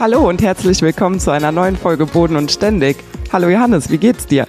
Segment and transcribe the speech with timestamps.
[0.00, 2.98] Hallo und herzlich willkommen zu einer neuen Folge Boden und Ständig.
[3.32, 4.46] Hallo Johannes, wie geht's dir?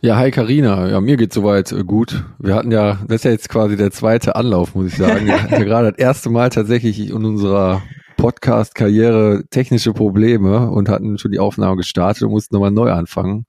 [0.00, 0.88] Ja, hi Karina.
[0.88, 2.24] Ja, mir geht's soweit äh, gut.
[2.40, 5.26] Wir hatten ja, das ist ja jetzt quasi der zweite Anlauf, muss ich sagen.
[5.26, 7.82] Wir hatten ja gerade das erste Mal tatsächlich in unserer
[8.16, 13.46] Podcast-Karriere technische Probleme und hatten schon die Aufnahme gestartet und mussten nochmal neu anfangen.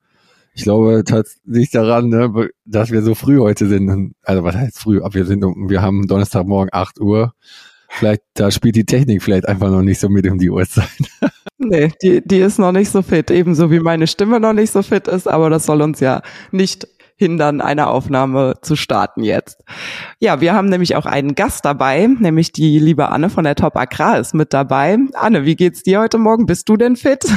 [0.54, 4.14] Ich glaube tatsächlich daran, ne, dass wir so früh heute sind.
[4.22, 5.00] Also was heißt früh?
[5.00, 7.32] Aber wir sind, wir haben Donnerstagmorgen 8 Uhr
[7.94, 10.88] Vielleicht, da spielt die Technik vielleicht einfach noch nicht so mit um die Uhrzeit.
[11.62, 14.82] Nee, die, die ist noch nicht so fit, ebenso wie meine Stimme noch nicht so
[14.82, 16.86] fit ist, aber das soll uns ja nicht
[17.22, 19.62] hindern, eine Aufnahme zu starten jetzt.
[20.18, 23.76] Ja, wir haben nämlich auch einen Gast dabei, nämlich die liebe Anne von der Top
[23.76, 24.98] Agrar ist mit dabei.
[25.14, 26.46] Anne, wie geht's dir heute Morgen?
[26.46, 27.24] Bist du denn fit?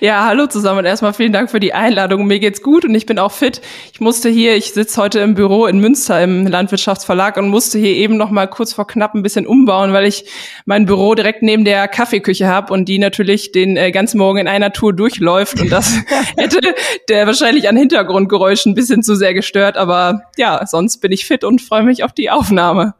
[0.00, 0.84] Ja, hallo zusammen.
[0.84, 2.26] Erstmal vielen Dank für die Einladung.
[2.26, 3.60] Mir geht's gut und ich bin auch fit.
[3.92, 7.94] Ich musste hier, ich sitze heute im Büro in Münster im Landwirtschaftsverlag und musste hier
[7.94, 10.24] eben noch mal kurz vor knapp ein bisschen umbauen, weil ich
[10.64, 14.48] mein Büro direkt neben der Kaffeeküche habe und die natürlich den äh, ganzen Morgen in
[14.48, 15.96] einer Tour durchläuft und das
[16.36, 16.74] hätte
[17.08, 21.44] der wahrscheinlich an Hintergrundgeräuschen ein bisschen zu sehr gestört, aber ja, sonst bin ich fit
[21.44, 22.94] und freue mich auf die Aufnahme.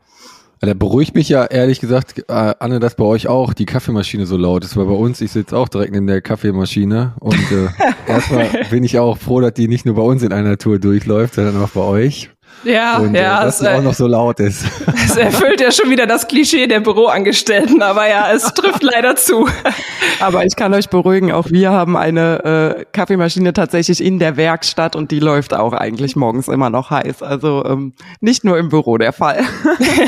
[0.60, 4.36] Da beruhigt mich ja ehrlich gesagt, äh, Anne, dass bei euch auch die Kaffeemaschine so
[4.36, 7.66] laut ist, weil bei uns, ich sitze auch direkt in der Kaffeemaschine und äh,
[8.06, 11.34] erstmal bin ich auch froh, dass die nicht nur bei uns in einer Tour durchläuft,
[11.34, 12.30] sondern auch bei euch.
[12.64, 13.40] Ja, und, ja.
[13.40, 14.64] Äh, dass es auch noch so laut ist.
[15.04, 19.46] Es erfüllt ja schon wieder das Klischee der Büroangestellten, aber ja, es trifft leider zu.
[20.20, 24.94] Aber ich kann euch beruhigen, auch wir haben eine äh, Kaffeemaschine tatsächlich in der Werkstatt
[24.94, 27.22] und die läuft auch eigentlich morgens immer noch heiß.
[27.22, 29.42] Also ähm, nicht nur im Büro der Fall.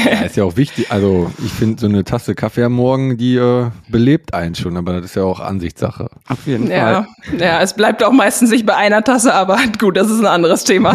[0.04, 0.90] Ja, ist ja auch wichtig.
[0.90, 4.94] Also ich finde, so eine Tasse Kaffee am Morgen, die äh, belebt einen schon, aber
[4.94, 6.08] das ist ja auch Ansichtssache.
[6.28, 7.38] Auf jeden ja, Fall.
[7.38, 10.64] Ja, es bleibt auch meistens nicht bei einer Tasse, aber gut, das ist ein anderes
[10.64, 10.94] Thema.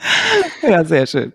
[0.62, 1.32] ja, sehr schön.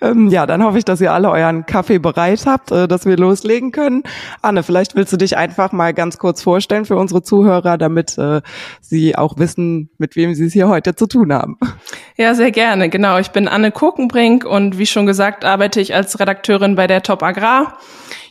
[0.00, 3.16] Ähm, ja, dann hoffe ich, dass ihr alle euren Kaffee bereit habt, äh, dass wir
[3.16, 4.02] loslegen können.
[4.42, 8.40] Anne, vielleicht willst du dich einfach mal ganz kurz vorstellen für unsere Zuhörer, damit äh,
[8.80, 11.58] sie auch wissen, mit wem sie es hier heute zu tun haben.
[12.16, 12.88] Ja, sehr gerne.
[12.88, 13.18] Genau.
[13.18, 17.22] Ich bin Anne Kokenbrink und wie schon gesagt, arbeite ich als Redakteurin bei der Top
[17.22, 17.78] Agrar.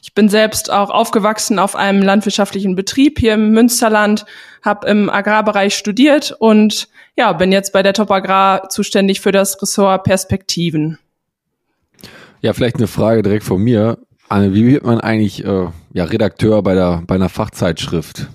[0.02, 4.26] Ich bin selbst auch aufgewachsen auf einem landwirtschaftlichen Betrieb hier im Münsterland,
[4.64, 9.62] habe im Agrarbereich studiert und ja, bin jetzt bei der Top Agrar zuständig für das
[9.62, 10.98] Ressort Perspektiven.
[12.42, 13.98] Ja, vielleicht eine Frage direkt von mir.
[14.30, 18.28] Anne, wie wird man eigentlich äh, ja, Redakteur bei, der, bei einer Fachzeitschrift?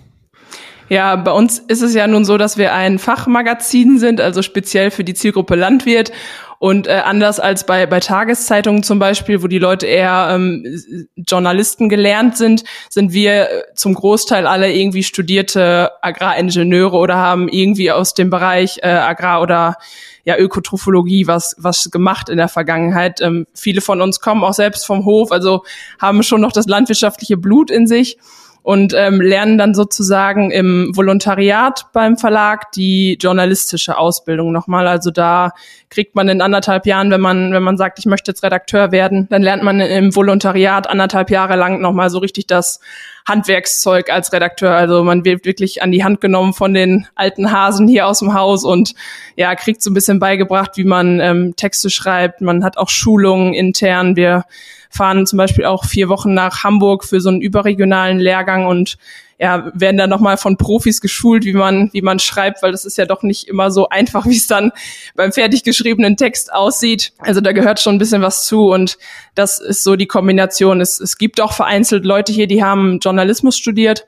[0.90, 4.90] Ja, bei uns ist es ja nun so, dass wir ein Fachmagazin sind, also speziell
[4.90, 6.12] für die Zielgruppe Landwirt.
[6.58, 11.88] Und äh, anders als bei, bei Tageszeitungen zum Beispiel, wo die Leute eher ähm, Journalisten
[11.88, 18.30] gelernt sind, sind wir zum Großteil alle irgendwie studierte Agraringenieure oder haben irgendwie aus dem
[18.30, 19.76] Bereich äh, Agrar oder
[20.24, 23.20] ja, Ökotrophologie was, was gemacht in der Vergangenheit.
[23.20, 25.64] Ähm, viele von uns kommen auch selbst vom Hof, also
[26.00, 28.18] haben schon noch das landwirtschaftliche Blut in sich
[28.64, 34.88] und ähm, lernen dann sozusagen im Volontariat beim Verlag die journalistische Ausbildung nochmal.
[34.88, 35.52] Also da
[35.90, 39.28] kriegt man in anderthalb Jahren, wenn man, wenn man sagt, ich möchte jetzt Redakteur werden,
[39.28, 42.80] dann lernt man im Volontariat anderthalb Jahre lang nochmal so richtig das
[43.28, 44.70] Handwerkszeug als Redakteur.
[44.74, 48.32] Also man wird wirklich an die Hand genommen von den alten Hasen hier aus dem
[48.32, 48.94] Haus und
[49.36, 52.40] ja, kriegt so ein bisschen beigebracht, wie man ähm, Texte schreibt.
[52.40, 54.16] Man hat auch Schulungen intern.
[54.16, 54.44] Wir
[54.94, 58.96] fahren zum Beispiel auch vier Wochen nach Hamburg für so einen überregionalen Lehrgang und
[59.40, 62.96] ja, werden dann nochmal von Profis geschult, wie man, wie man schreibt, weil das ist
[62.96, 64.70] ja doch nicht immer so einfach, wie es dann
[65.16, 67.12] beim fertig geschriebenen Text aussieht.
[67.18, 68.96] Also da gehört schon ein bisschen was zu und
[69.34, 70.80] das ist so die Kombination.
[70.80, 74.06] Es, es gibt auch vereinzelt Leute hier, die haben Journalismus studiert.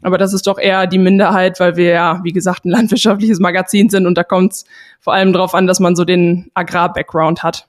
[0.00, 3.90] Aber das ist doch eher die Minderheit, weil wir ja, wie gesagt, ein landwirtschaftliches Magazin
[3.90, 4.64] sind und da kommt es
[5.00, 7.66] vor allem darauf an, dass man so den Agrar-Background hat.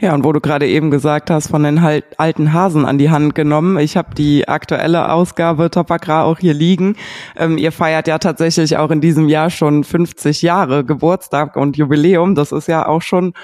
[0.00, 3.10] Ja, und wo du gerade eben gesagt hast, von den halt alten Hasen an die
[3.10, 3.78] Hand genommen.
[3.78, 6.96] Ich habe die aktuelle Ausgabe Top Agrar auch hier liegen.
[7.36, 12.34] Ähm, ihr feiert ja tatsächlich auch in diesem Jahr schon 50 Jahre Geburtstag und Jubiläum.
[12.34, 13.34] Das ist ja auch schon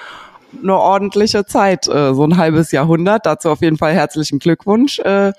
[0.62, 3.26] eine ordentliche Zeit, äh, so ein halbes Jahrhundert.
[3.26, 4.98] Dazu auf jeden Fall herzlichen Glückwunsch.
[4.98, 5.32] Äh,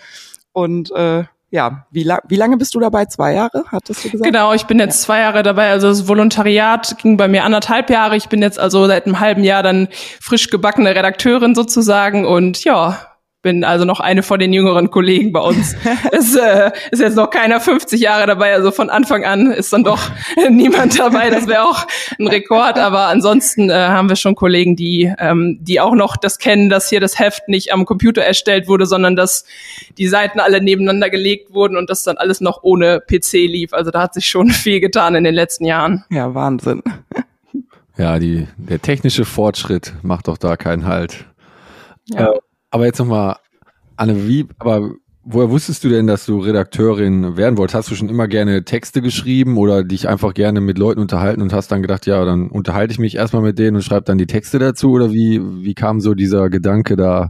[0.53, 3.05] und äh, ja, wie, la wie lange bist du dabei?
[3.05, 4.23] Zwei Jahre, hattest du gesagt?
[4.25, 5.69] Genau, ich bin jetzt zwei Jahre dabei.
[5.69, 8.15] Also das Volontariat ging bei mir anderthalb Jahre.
[8.15, 9.89] Ich bin jetzt also seit einem halben Jahr dann
[10.21, 13.10] frisch gebackene Redakteurin sozusagen und ja,
[13.41, 15.75] bin also noch eine von den jüngeren Kollegen bei uns.
[16.11, 19.83] es äh, ist jetzt noch keiner 50 Jahre dabei, also von Anfang an ist dann
[19.83, 19.99] doch
[20.49, 21.29] niemand dabei.
[21.29, 21.85] Das wäre auch
[22.19, 22.77] ein Rekord.
[22.77, 26.89] Aber ansonsten äh, haben wir schon Kollegen, die, ähm, die auch noch das kennen, dass
[26.89, 29.45] hier das Heft nicht am Computer erstellt wurde, sondern dass
[29.97, 33.73] die Seiten alle nebeneinander gelegt wurden und das dann alles noch ohne PC lief.
[33.73, 36.05] Also da hat sich schon viel getan in den letzten Jahren.
[36.09, 36.83] Ja, Wahnsinn.
[37.97, 41.25] Ja, die, der technische Fortschritt macht doch da keinen Halt.
[42.05, 42.31] Ja.
[42.31, 42.39] Äh,
[42.71, 43.35] aber jetzt nochmal,
[43.97, 44.91] Anne, wie, aber
[45.23, 47.75] woher wusstest du denn, dass du Redakteurin werden wolltest?
[47.75, 51.53] Hast du schon immer gerne Texte geschrieben oder dich einfach gerne mit Leuten unterhalten und
[51.53, 54.25] hast dann gedacht, ja, dann unterhalte ich mich erstmal mit denen und schreibe dann die
[54.25, 54.91] Texte dazu?
[54.91, 57.29] Oder wie, wie kam so dieser Gedanke da,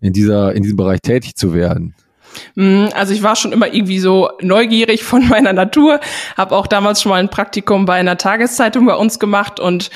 [0.00, 1.94] in dieser, in diesem Bereich tätig zu werden?
[2.54, 6.00] Mm, also ich war schon immer irgendwie so neugierig von meiner Natur,
[6.36, 9.90] habe auch damals schon mal ein Praktikum bei einer Tageszeitung bei uns gemacht und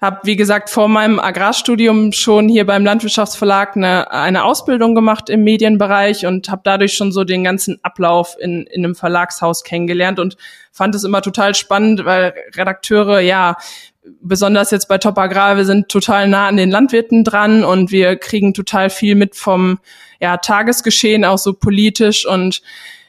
[0.00, 5.42] habe, wie gesagt, vor meinem Agrarstudium schon hier beim Landwirtschaftsverlag eine, eine Ausbildung gemacht im
[5.42, 10.36] Medienbereich und habe dadurch schon so den ganzen Ablauf in, in einem Verlagshaus kennengelernt und
[10.70, 13.56] fand es immer total spannend, weil Redakteure, ja,
[14.20, 18.16] besonders jetzt bei Top Agrar, wir sind total nah an den Landwirten dran und wir
[18.16, 19.78] kriegen total viel mit vom
[20.20, 22.62] ja, Tagesgeschehen, auch so politisch und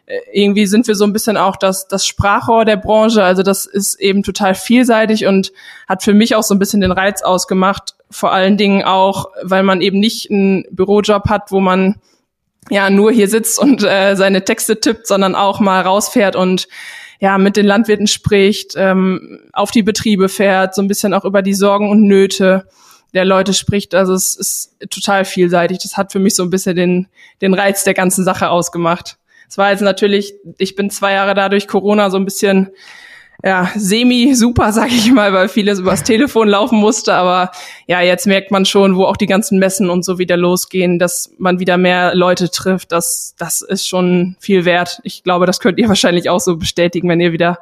[0.06, 3.24] äh, irgendwie sind wir so ein bisschen auch das, das Sprachrohr der Branche.
[3.24, 5.52] Also das ist eben total vielseitig und
[5.88, 7.96] hat für mich auch so ein bisschen den Reiz ausgemacht.
[8.12, 11.96] Vor allen Dingen auch, weil man eben nicht einen Bürojob hat, wo man
[12.70, 16.68] ja nur hier sitzt und äh, seine Texte tippt, sondern auch mal rausfährt und
[17.20, 21.42] ja mit den Landwirten spricht, ähm, auf die Betriebe fährt, so ein bisschen auch über
[21.42, 22.66] die Sorgen und Nöte
[23.14, 23.96] der Leute spricht.
[23.96, 25.80] Also es ist total vielseitig.
[25.80, 27.08] Das hat für mich so ein bisschen den,
[27.42, 29.18] den Reiz der ganzen Sache ausgemacht.
[29.50, 32.70] Es war jetzt natürlich, ich bin zwei Jahre da durch Corona so ein bisschen
[33.44, 37.14] ja, semi-super, sag ich mal, weil vieles übers Telefon laufen musste.
[37.14, 37.52] Aber
[37.88, 41.32] ja, jetzt merkt man schon, wo auch die ganzen Messen und so wieder losgehen, dass
[41.38, 42.92] man wieder mehr Leute trifft.
[42.92, 45.00] Das, das ist schon viel wert.
[45.04, 47.60] Ich glaube, das könnt ihr wahrscheinlich auch so bestätigen, wenn ihr wieder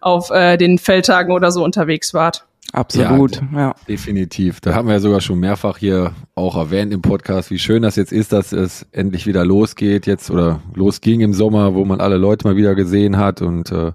[0.00, 2.44] auf äh, den Feldtagen oder so unterwegs wart.
[2.72, 3.74] Absolut, ja, ja.
[3.88, 4.60] Definitiv.
[4.60, 7.96] Da haben wir ja sogar schon mehrfach hier auch erwähnt im Podcast, wie schön das
[7.96, 12.16] jetzt ist, dass es endlich wieder losgeht jetzt oder losging im Sommer, wo man alle
[12.16, 13.92] Leute mal wieder gesehen hat und äh,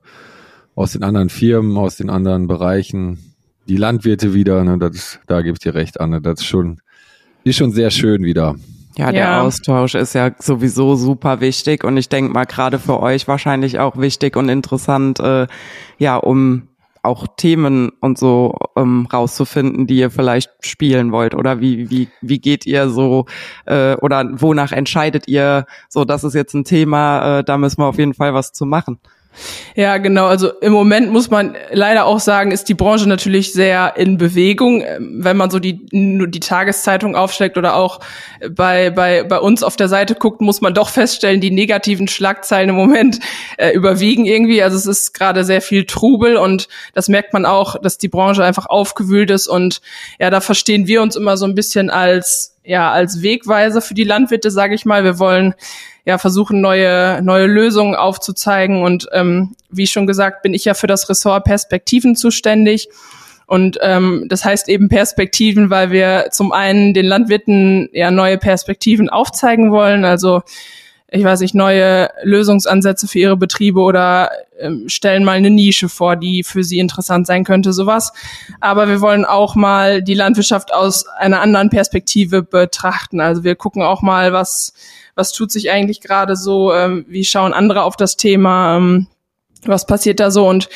[0.81, 3.19] aus den anderen Firmen, aus den anderen Bereichen,
[3.67, 6.81] die Landwirte wieder, ne, das, da gebe ich dir recht, Anne, das ist schon,
[7.43, 8.55] ist schon sehr schön wieder.
[8.97, 9.41] Ja, der ja.
[9.41, 13.97] Austausch ist ja sowieso super wichtig und ich denke mal gerade für euch wahrscheinlich auch
[13.97, 15.47] wichtig und interessant, äh,
[15.97, 16.67] ja, um
[17.03, 21.33] auch Themen und so ähm, rauszufinden, die ihr vielleicht spielen wollt?
[21.33, 23.25] Oder wie, wie, wie geht ihr so
[23.65, 27.87] äh, oder wonach entscheidet ihr, so das ist jetzt ein Thema, äh, da müssen wir
[27.87, 28.99] auf jeden Fall was zu machen?
[29.75, 30.25] Ja, genau.
[30.27, 34.81] Also im Moment muss man leider auch sagen, ist die Branche natürlich sehr in Bewegung.
[34.81, 37.99] Ähm, wenn man so die, die Tageszeitung aufschlägt oder auch
[38.49, 42.69] bei, bei, bei uns auf der Seite guckt, muss man doch feststellen, die negativen Schlagzeilen
[42.69, 43.19] im Moment
[43.57, 44.61] äh, überwiegen irgendwie.
[44.61, 48.43] Also es ist gerade sehr viel Trubel und das merkt man auch, dass die Branche
[48.43, 49.81] einfach aufgewühlt ist und
[50.19, 54.03] ja, da verstehen wir uns immer so ein bisschen als ja als Wegweiser für die
[54.03, 55.03] Landwirte, sage ich mal.
[55.03, 55.55] Wir wollen
[56.11, 58.83] ja versuchen, neue, neue Lösungen aufzuzeigen.
[58.83, 62.89] Und ähm, wie schon gesagt, bin ich ja für das Ressort Perspektiven zuständig.
[63.47, 69.09] Und ähm, das heißt eben Perspektiven, weil wir zum einen den Landwirten ja neue Perspektiven
[69.09, 70.41] aufzeigen wollen, also
[71.13, 76.15] ich weiß nicht, neue Lösungsansätze für ihre Betriebe oder ähm, stellen mal eine Nische vor,
[76.15, 78.13] die für sie interessant sein könnte, sowas.
[78.61, 83.19] Aber wir wollen auch mal die Landwirtschaft aus einer anderen Perspektive betrachten.
[83.19, 84.73] Also wir gucken auch mal, was
[85.15, 89.07] was tut sich eigentlich gerade so, ähm, wie schauen andere auf das Thema, ähm,
[89.65, 90.69] was passiert da so und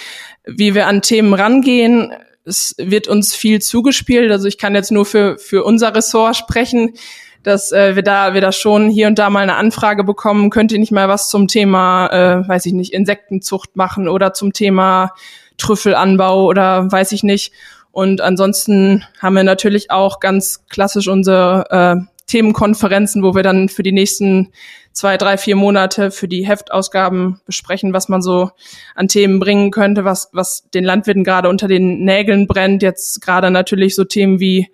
[0.45, 2.13] wie wir an Themen rangehen.
[2.43, 4.31] Es wird uns viel zugespielt.
[4.31, 6.93] Also ich kann jetzt nur für, für unser Ressort sprechen,
[7.41, 10.71] dass äh, wir da wir da schon hier und da mal eine Anfrage bekommen, könnt
[10.71, 15.13] ihr nicht mal was zum Thema, äh, weiß ich nicht, Insektenzucht machen oder zum Thema
[15.57, 17.53] Trüffelanbau oder weiß ich nicht.
[17.91, 23.83] Und ansonsten haben wir natürlich auch ganz klassisch unsere äh, Themenkonferenzen, wo wir dann für
[23.83, 24.51] die nächsten
[24.93, 28.51] zwei, drei, vier Monate für die Heftausgaben besprechen, was man so
[28.95, 32.81] an Themen bringen könnte, was, was den Landwirten gerade unter den Nägeln brennt.
[32.81, 34.69] Jetzt gerade natürlich so Themen wie,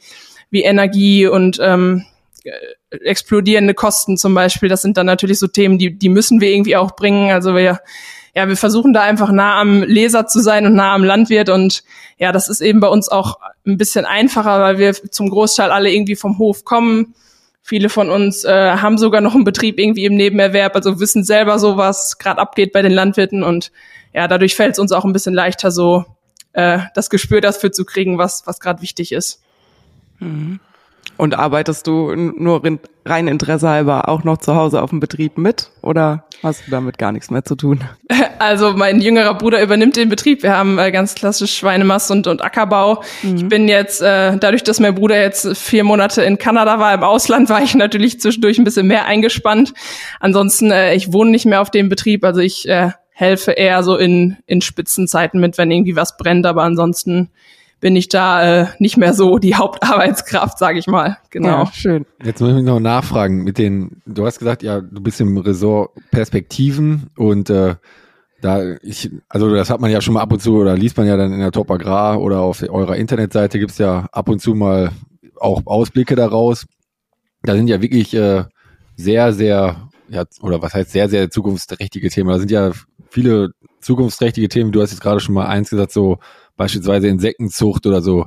[0.50, 2.06] wie Energie und ähm,
[2.44, 2.52] äh,
[2.98, 4.70] explodierende Kosten zum Beispiel.
[4.70, 7.32] Das sind dann natürlich so Themen, die, die müssen wir irgendwie auch bringen.
[7.32, 7.82] Also wir,
[8.36, 11.84] ja, wir versuchen da einfach nah am Leser zu sein und nah am Landwirt und
[12.18, 15.92] ja, das ist eben bei uns auch ein bisschen einfacher, weil wir zum Großteil alle
[15.92, 17.16] irgendwie vom Hof kommen
[17.72, 21.58] Viele von uns äh, haben sogar noch einen Betrieb irgendwie im Nebenerwerb, also wissen selber
[21.58, 23.72] so, was gerade abgeht bei den Landwirten und
[24.14, 26.04] ja, dadurch fällt es uns auch ein bisschen leichter, so
[26.52, 29.42] äh, das Gespür dafür zu kriegen, was, was gerade wichtig ist.
[30.20, 30.60] Mhm.
[31.22, 32.64] Und arbeitest du nur
[33.06, 36.98] rein Interesse halber auch noch zu Hause auf dem Betrieb mit oder hast du damit
[36.98, 37.84] gar nichts mehr zu tun?
[38.40, 40.42] Also mein jüngerer Bruder übernimmt den Betrieb.
[40.42, 43.04] Wir haben äh, ganz klassisch Schweinemast und, und Ackerbau.
[43.22, 43.36] Mhm.
[43.36, 47.04] Ich bin jetzt, äh, dadurch, dass mein Bruder jetzt vier Monate in Kanada war, im
[47.04, 49.76] Ausland, war ich natürlich zwischendurch ein bisschen mehr eingespannt.
[50.20, 53.96] Ansonsten, äh, ich wohne nicht mehr auf dem Betrieb, also ich äh, helfe eher so
[53.96, 57.30] in, in Spitzenzeiten mit, wenn irgendwie was brennt, aber ansonsten
[57.82, 61.18] bin ich da äh, nicht mehr so die Hauptarbeitskraft, sage ich mal.
[61.30, 61.66] Genau.
[61.66, 62.06] Ja, schön.
[62.24, 65.92] Jetzt muss ich noch nachfragen mit den, du hast gesagt, ja, du bist im Ressort
[66.12, 67.76] Perspektiven und äh,
[68.42, 71.06] da ich, also das hat man ja schon mal ab und zu oder liest man
[71.06, 74.56] ja dann in der Top Agrar oder auf eurer Internetseite gibt's ja ab und zu
[74.56, 74.92] mal
[75.40, 76.66] auch Ausblicke daraus.
[77.44, 78.46] Da sind ja wirklich äh,
[78.96, 82.30] sehr, sehr, ja, oder was heißt sehr, sehr zukunftsträchtige Themen.
[82.30, 82.72] Da sind ja
[83.10, 84.72] viele zukunftsträchtige Themen.
[84.72, 86.20] Du hast jetzt gerade schon mal eins gesagt, so
[86.58, 88.26] beispielsweise Insektenzucht oder so.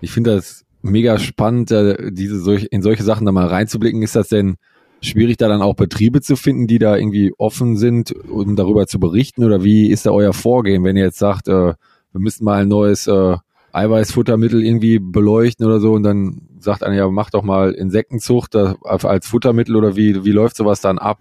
[0.00, 4.02] Ich finde das mega spannend, diese in solche Sachen da mal reinzublicken.
[4.02, 4.56] Ist das denn
[5.00, 8.98] schwierig, da dann auch Betriebe zu finden, die da irgendwie offen sind, um darüber zu
[8.98, 9.44] berichten?
[9.44, 11.74] Oder wie ist da euer Vorgehen, wenn ihr jetzt sagt, äh,
[12.12, 13.36] wir müssen mal ein neues äh,
[13.72, 19.26] Eiweißfuttermittel irgendwie beleuchten oder so und dann sagt einer, ja, mach doch mal Insektenzucht als
[19.26, 21.18] Futtermittel oder wie, wie läuft sowas dann ab?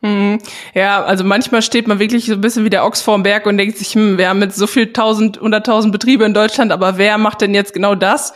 [0.00, 0.38] Mhm.
[0.74, 3.58] Ja, also manchmal steht man wirklich so ein bisschen wie der Ochs vorm Berg und
[3.58, 7.18] denkt sich, hm, wir haben jetzt so viel tausend, hunderttausend Betriebe in Deutschland, aber wer
[7.18, 8.32] macht denn jetzt genau das?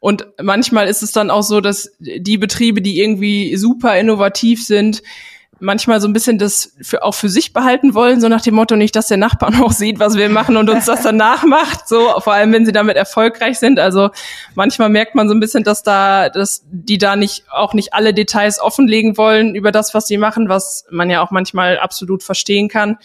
[0.00, 5.02] Und manchmal ist es dann auch so, dass die Betriebe, die irgendwie super innovativ sind,
[5.60, 8.76] manchmal so ein bisschen das für, auch für sich behalten wollen, so nach dem Motto
[8.76, 12.20] nicht, dass der Nachbar noch sieht, was wir machen und uns das dann nachmacht, so,
[12.20, 13.78] vor allem wenn sie damit erfolgreich sind.
[13.78, 14.10] Also
[14.54, 18.14] manchmal merkt man so ein bisschen, dass da, dass die da nicht, auch nicht alle
[18.14, 22.68] Details offenlegen wollen über das, was sie machen, was man ja auch manchmal absolut verstehen
[22.68, 22.98] kann.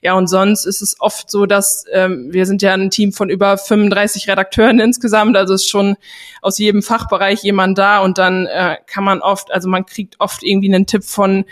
[0.00, 3.30] Ja, und sonst ist es oft so, dass ähm, wir sind ja ein Team von
[3.30, 5.96] über 35 Redakteuren insgesamt, also ist schon
[6.40, 10.42] aus jedem Fachbereich jemand da und dann äh, kann man oft, also man kriegt oft
[10.42, 11.44] irgendwie einen Tipp von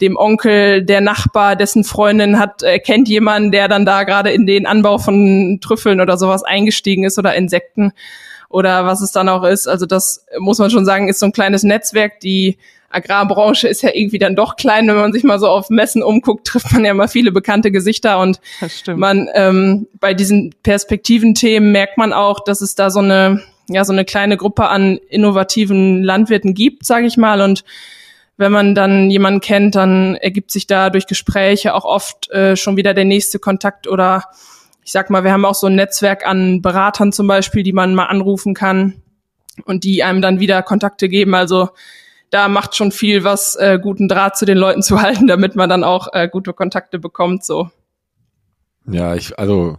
[0.00, 4.46] dem Onkel, der Nachbar, dessen Freundin hat, äh, kennt jemanden, der dann da gerade in
[4.46, 7.92] den Anbau von Trüffeln oder sowas eingestiegen ist oder Insekten
[8.48, 9.66] oder was es dann auch ist.
[9.68, 12.20] Also das muss man schon sagen, ist so ein kleines Netzwerk.
[12.20, 12.58] Die
[12.88, 14.86] Agrarbranche ist ja irgendwie dann doch klein.
[14.86, 18.20] Wenn man sich mal so auf Messen umguckt, trifft man ja mal viele bekannte Gesichter
[18.20, 18.40] und
[18.94, 23.92] man ähm, bei diesen Perspektiven-Themen merkt man auch, dass es da so eine ja so
[23.92, 27.64] eine kleine Gruppe an innovativen Landwirten gibt, sage ich mal und
[28.36, 32.76] wenn man dann jemanden kennt, dann ergibt sich da durch Gespräche auch oft äh, schon
[32.76, 34.24] wieder der nächste Kontakt oder
[34.84, 37.94] ich sag mal, wir haben auch so ein Netzwerk an Beratern zum Beispiel, die man
[37.94, 39.02] mal anrufen kann
[39.64, 41.34] und die einem dann wieder Kontakte geben.
[41.34, 41.70] Also
[42.30, 45.68] da macht schon viel was, äh, guten Draht zu den Leuten zu halten, damit man
[45.68, 47.44] dann auch äh, gute Kontakte bekommt.
[47.44, 47.70] So.
[48.86, 49.78] Ja, ich, also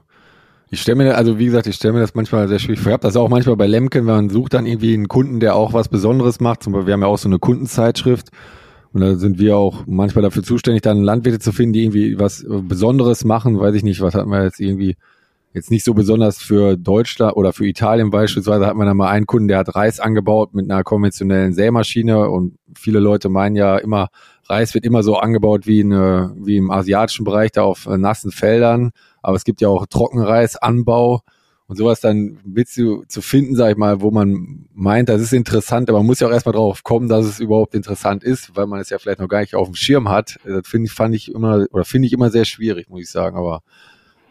[0.76, 2.90] ich stelle mir, also wie gesagt, ich stelle mir das manchmal sehr schwierig vor.
[2.90, 5.56] Ich habe das auch manchmal bei Lemken, wenn man sucht dann irgendwie einen Kunden, der
[5.56, 6.64] auch was Besonderes macht.
[6.64, 8.28] Zum Beispiel, wir haben ja auch so eine Kundenzeitschrift.
[8.92, 12.46] Und da sind wir auch manchmal dafür zuständig, dann Landwirte zu finden, die irgendwie was
[12.48, 13.58] Besonderes machen.
[13.58, 14.98] Weiß ich nicht, was hatten wir jetzt irgendwie
[15.54, 19.26] jetzt nicht so besonders für Deutschland oder für Italien beispielsweise hat man dann mal einen
[19.26, 24.10] Kunden, der hat Reis angebaut mit einer konventionellen Sämaschine und viele Leute meinen ja immer,
[24.50, 28.92] Reis wird immer so angebaut wie, eine, wie im asiatischen Bereich, da auf nassen Feldern
[29.26, 31.22] aber es gibt ja auch Trockenreisanbau
[31.68, 35.34] und sowas dann mit zu, zu finden, sag ich mal, wo man meint, das ist
[35.34, 38.68] interessant, aber man muss ja auch erstmal drauf kommen, dass es überhaupt interessant ist, weil
[38.68, 40.38] man es ja vielleicht noch gar nicht auf dem Schirm hat.
[40.46, 43.36] Das finde ich, fand ich immer, oder finde ich immer sehr schwierig, muss ich sagen,
[43.36, 43.64] aber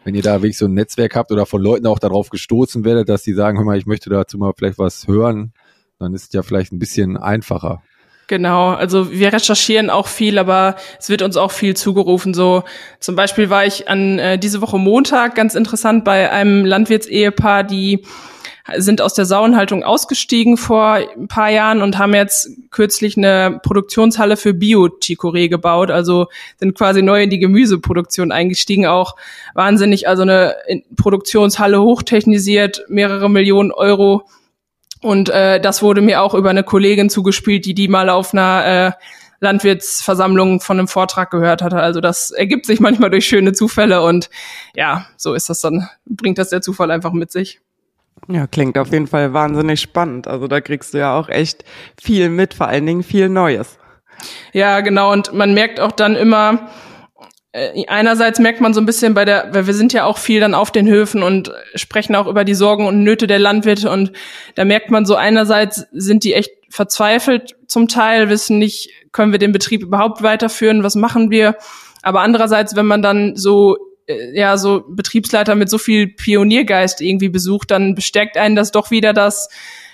[0.05, 3.09] wenn ihr da wirklich so ein Netzwerk habt oder von Leuten auch darauf gestoßen werdet,
[3.09, 5.51] dass die sagen, hör mal, ich möchte dazu mal vielleicht was hören,
[5.99, 7.81] dann ist es ja vielleicht ein bisschen einfacher.
[8.27, 12.33] Genau, also wir recherchieren auch viel, aber es wird uns auch viel zugerufen.
[12.33, 12.63] So
[12.99, 18.03] zum Beispiel war ich an äh, diese Woche Montag ganz interessant bei einem Landwirtsehepaar, die
[18.77, 24.37] sind aus der Sauenhaltung ausgestiegen vor ein paar Jahren und haben jetzt kürzlich eine Produktionshalle
[24.37, 26.27] für Bio-Chicorée gebaut, also
[26.57, 29.15] sind quasi neu in die Gemüseproduktion eingestiegen, auch
[29.53, 30.55] wahnsinnig, also eine
[30.97, 34.27] Produktionshalle hochtechnisiert, mehrere Millionen Euro
[35.01, 38.65] und äh, das wurde mir auch über eine Kollegin zugespielt, die die mal auf einer
[38.65, 38.91] äh,
[39.39, 41.77] Landwirtsversammlung von einem Vortrag gehört hatte.
[41.77, 44.29] Also das ergibt sich manchmal durch schöne Zufälle und
[44.75, 47.59] ja, so ist das dann, bringt das der Zufall einfach mit sich.
[48.27, 50.27] Ja, klingt auf jeden Fall wahnsinnig spannend.
[50.27, 51.63] Also da kriegst du ja auch echt
[52.01, 53.77] viel mit, vor allen Dingen viel Neues.
[54.53, 55.11] Ja, genau.
[55.11, 56.69] Und man merkt auch dann immer,
[57.87, 60.53] einerseits merkt man so ein bisschen bei der, weil wir sind ja auch viel dann
[60.53, 64.11] auf den Höfen und sprechen auch über die Sorgen und Nöte der Landwirte und
[64.55, 69.39] da merkt man so einerseits sind die echt verzweifelt zum Teil, wissen nicht, können wir
[69.39, 71.55] den Betrieb überhaupt weiterführen, was machen wir.
[72.01, 77.29] Aber andererseits, wenn man dann so äh, ja so Betriebsleiter mit so viel Pioniergeist irgendwie
[77.29, 79.47] besucht, dann bestärkt einen das doch wieder, dass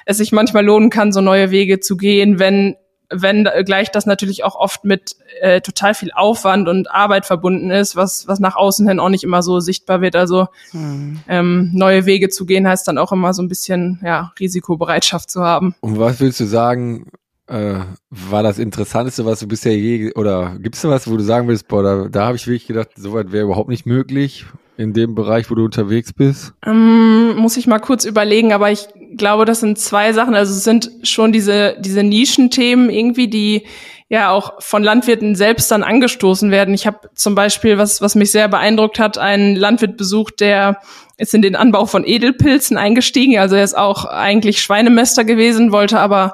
[0.06, 2.75] es sich manchmal lohnen kann, so neue Wege zu gehen, wenn
[3.12, 7.96] wenn gleich das natürlich auch oft mit äh, total viel Aufwand und Arbeit verbunden ist,
[7.96, 10.15] was was nach außen hin auch nicht immer so sichtbar wird.
[10.15, 11.20] Also hm.
[11.27, 15.41] ähm, neue Wege zu gehen heißt dann auch immer so ein bisschen ja Risikobereitschaft zu
[15.41, 15.75] haben.
[15.82, 17.12] Und was willst du sagen?
[17.48, 21.50] Äh, war das Interessanteste, was du bisher je oder gibt es was, wo du sagen
[21.50, 24.46] willst, boah, da, da habe ich wirklich gedacht, soweit wäre überhaupt nicht möglich
[24.77, 26.53] in dem Bereich, wo du unterwegs bist?
[26.65, 30.36] Ähm, muss ich mal kurz überlegen, aber ich glaube, das sind zwei Sachen.
[30.36, 33.63] Also es sind schon diese, diese Nischenthemen irgendwie, die
[34.10, 36.74] ja auch von Landwirten selbst dann angestoßen werden.
[36.74, 40.82] Ich habe zum Beispiel, was, was mich sehr beeindruckt hat, einen Landwirt besucht, der
[41.18, 43.38] ist in den Anbau von Edelpilzen eingestiegen.
[43.38, 46.34] Also er ist auch eigentlich Schweinemester gewesen, wollte aber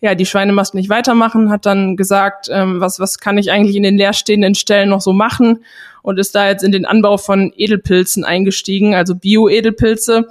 [0.00, 3.82] ja die Schweinemast nicht weitermachen, hat dann gesagt, ähm, was, was kann ich eigentlich in
[3.82, 5.64] den leerstehenden Stellen noch so machen
[6.02, 10.28] und ist da jetzt in den Anbau von Edelpilzen eingestiegen, also Bio-Edelpilze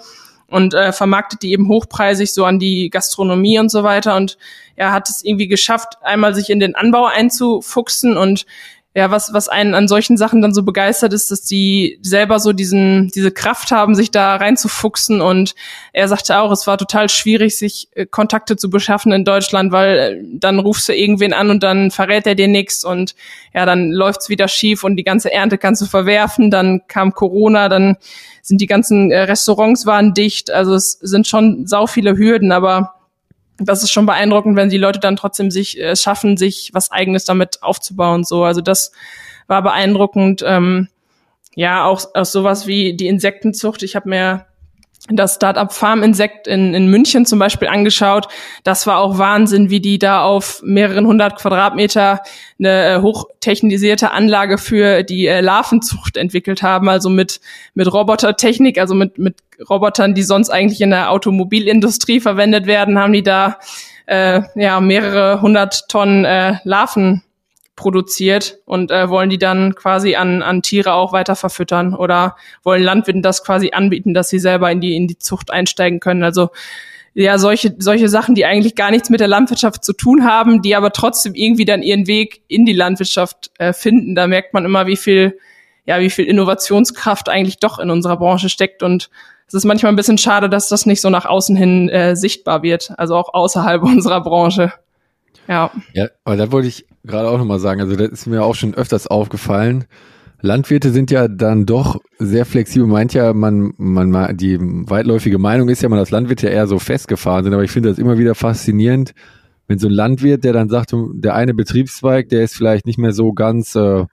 [0.47, 4.15] und äh, vermarktet die eben hochpreisig so an die Gastronomie und so weiter.
[4.15, 4.37] Und
[4.75, 8.45] er hat es irgendwie geschafft, einmal sich in den Anbau einzufuchsen und
[8.97, 12.53] ja, was, was einen an solchen Sachen dann so begeistert ist, dass die selber so
[12.53, 15.19] diesen, diese Kraft haben, sich da reinzufuchsen.
[15.19, 15.53] Und
[15.91, 19.97] er sagte auch, es war total schwierig, sich äh, Kontakte zu beschaffen in Deutschland, weil
[19.97, 23.15] äh, dann rufst du irgendwen an und dann verrät er dir nichts und
[23.53, 26.49] ja, dann läuft's wieder schief und die ganze Ernte kannst du verwerfen.
[26.49, 27.97] Dann kam Corona, dann
[28.41, 30.51] sind die ganzen äh, Restaurants waren dicht.
[30.51, 32.93] Also es sind schon sau viele Hürden, aber
[33.57, 37.25] das ist schon beeindruckend, wenn die Leute dann trotzdem sich äh, schaffen, sich was Eigenes
[37.25, 38.23] damit aufzubauen.
[38.23, 38.91] So, also das
[39.47, 40.43] war beeindruckend.
[40.45, 40.89] Ähm,
[41.55, 43.83] ja, auch, auch sowas wie die Insektenzucht.
[43.83, 44.45] Ich habe mir
[45.09, 48.27] das Startup Farm Insekt in, in München zum Beispiel angeschaut.
[48.63, 52.21] Das war auch Wahnsinn, wie die da auf mehreren hundert Quadratmeter
[52.57, 56.89] eine äh, hochtechnisierte Anlage für die äh, Larvenzucht entwickelt haben.
[56.89, 57.39] Also mit,
[57.75, 59.35] mit Robotertechnik, also mit, mit
[59.69, 63.59] Robotern, die sonst eigentlich in der Automobilindustrie verwendet werden, haben die da
[64.07, 67.21] äh, ja mehrere hundert Tonnen äh, Larven
[67.75, 72.83] produziert und äh, wollen die dann quasi an, an Tiere auch weiter verfüttern oder wollen
[72.83, 76.23] Landwirten das quasi anbieten, dass sie selber in die, in die Zucht einsteigen können.
[76.23, 76.49] Also
[77.13, 80.75] ja, solche, solche Sachen, die eigentlich gar nichts mit der Landwirtschaft zu tun haben, die
[80.75, 84.15] aber trotzdem irgendwie dann ihren Weg in die Landwirtschaft äh, finden.
[84.15, 85.37] Da merkt man immer, wie viel,
[85.85, 89.09] ja, wie viel Innovationskraft eigentlich doch in unserer Branche steckt und
[89.47, 92.63] es ist manchmal ein bisschen schade, dass das nicht so nach außen hin äh, sichtbar
[92.63, 94.73] wird, also auch außerhalb unserer Branche.
[95.47, 95.71] Ja.
[95.93, 98.73] Ja, aber da wollte ich gerade auch nochmal sagen, also das ist mir auch schon
[98.73, 99.85] öfters aufgefallen.
[100.41, 102.87] Landwirte sind ja dann doch sehr flexibel.
[102.87, 107.43] Meint ja, man, man, die weitläufige Meinung ist ja, man, dass Landwirte eher so festgefahren
[107.43, 107.53] sind.
[107.53, 109.13] Aber ich finde das immer wieder faszinierend,
[109.67, 113.13] wenn so ein Landwirt, der dann sagt, der eine Betriebszweig, der ist vielleicht nicht mehr
[113.13, 114.05] so ganz äh,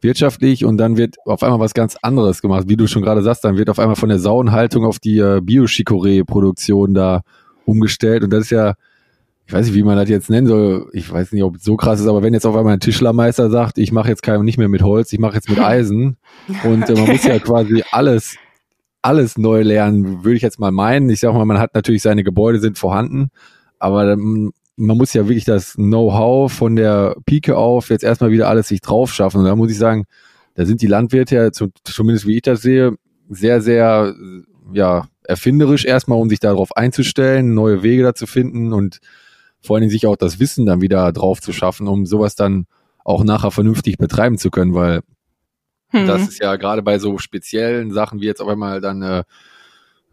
[0.00, 2.68] wirtschaftlich und dann wird auf einmal was ganz anderes gemacht.
[2.68, 5.40] Wie du schon gerade sagst, dann wird auf einmal von der Sauenhaltung auf die äh,
[5.42, 7.22] Bio-Chicorée-Produktion da
[7.64, 8.22] umgestellt.
[8.22, 8.74] Und das ist ja
[9.50, 10.88] ich weiß nicht, wie man das jetzt nennen soll.
[10.92, 13.50] Ich weiß nicht, ob es so krass ist, aber wenn jetzt auf einmal ein Tischlermeister
[13.50, 16.18] sagt, ich mache jetzt kein, nicht mehr mit Holz, ich mache jetzt mit Eisen
[16.62, 18.36] und äh, man muss ja quasi alles,
[19.02, 21.10] alles neu lernen, würde ich jetzt mal meinen.
[21.10, 23.32] Ich sag mal, man hat natürlich seine Gebäude sind vorhanden,
[23.80, 28.68] aber man muss ja wirklich das Know-how von der Pike auf jetzt erstmal wieder alles
[28.68, 29.38] sich drauf schaffen.
[29.38, 30.04] Und da muss ich sagen,
[30.54, 32.94] da sind die Landwirte ja, zumindest wie ich das sehe,
[33.28, 34.14] sehr, sehr,
[34.72, 39.00] ja, erfinderisch erstmal, um sich darauf einzustellen, neue Wege da zu finden und
[39.60, 42.66] vor allen Dingen sich auch das Wissen dann wieder drauf zu schaffen, um sowas dann
[43.04, 45.02] auch nachher vernünftig betreiben zu können, weil
[45.88, 46.06] hm.
[46.06, 49.24] das ist ja gerade bei so speziellen Sachen wie jetzt auf einmal dann äh,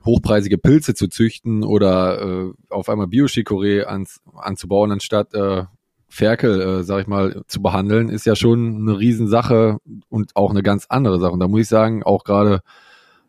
[0.05, 5.65] hochpreisige Pilze zu züchten oder äh, auf einmal Biochicorée anzubauen, anstatt äh,
[6.09, 9.77] Ferkel, äh, sag ich mal, zu behandeln, ist ja schon eine Riesensache
[10.09, 11.33] und auch eine ganz andere Sache.
[11.33, 12.61] Und da muss ich sagen, auch gerade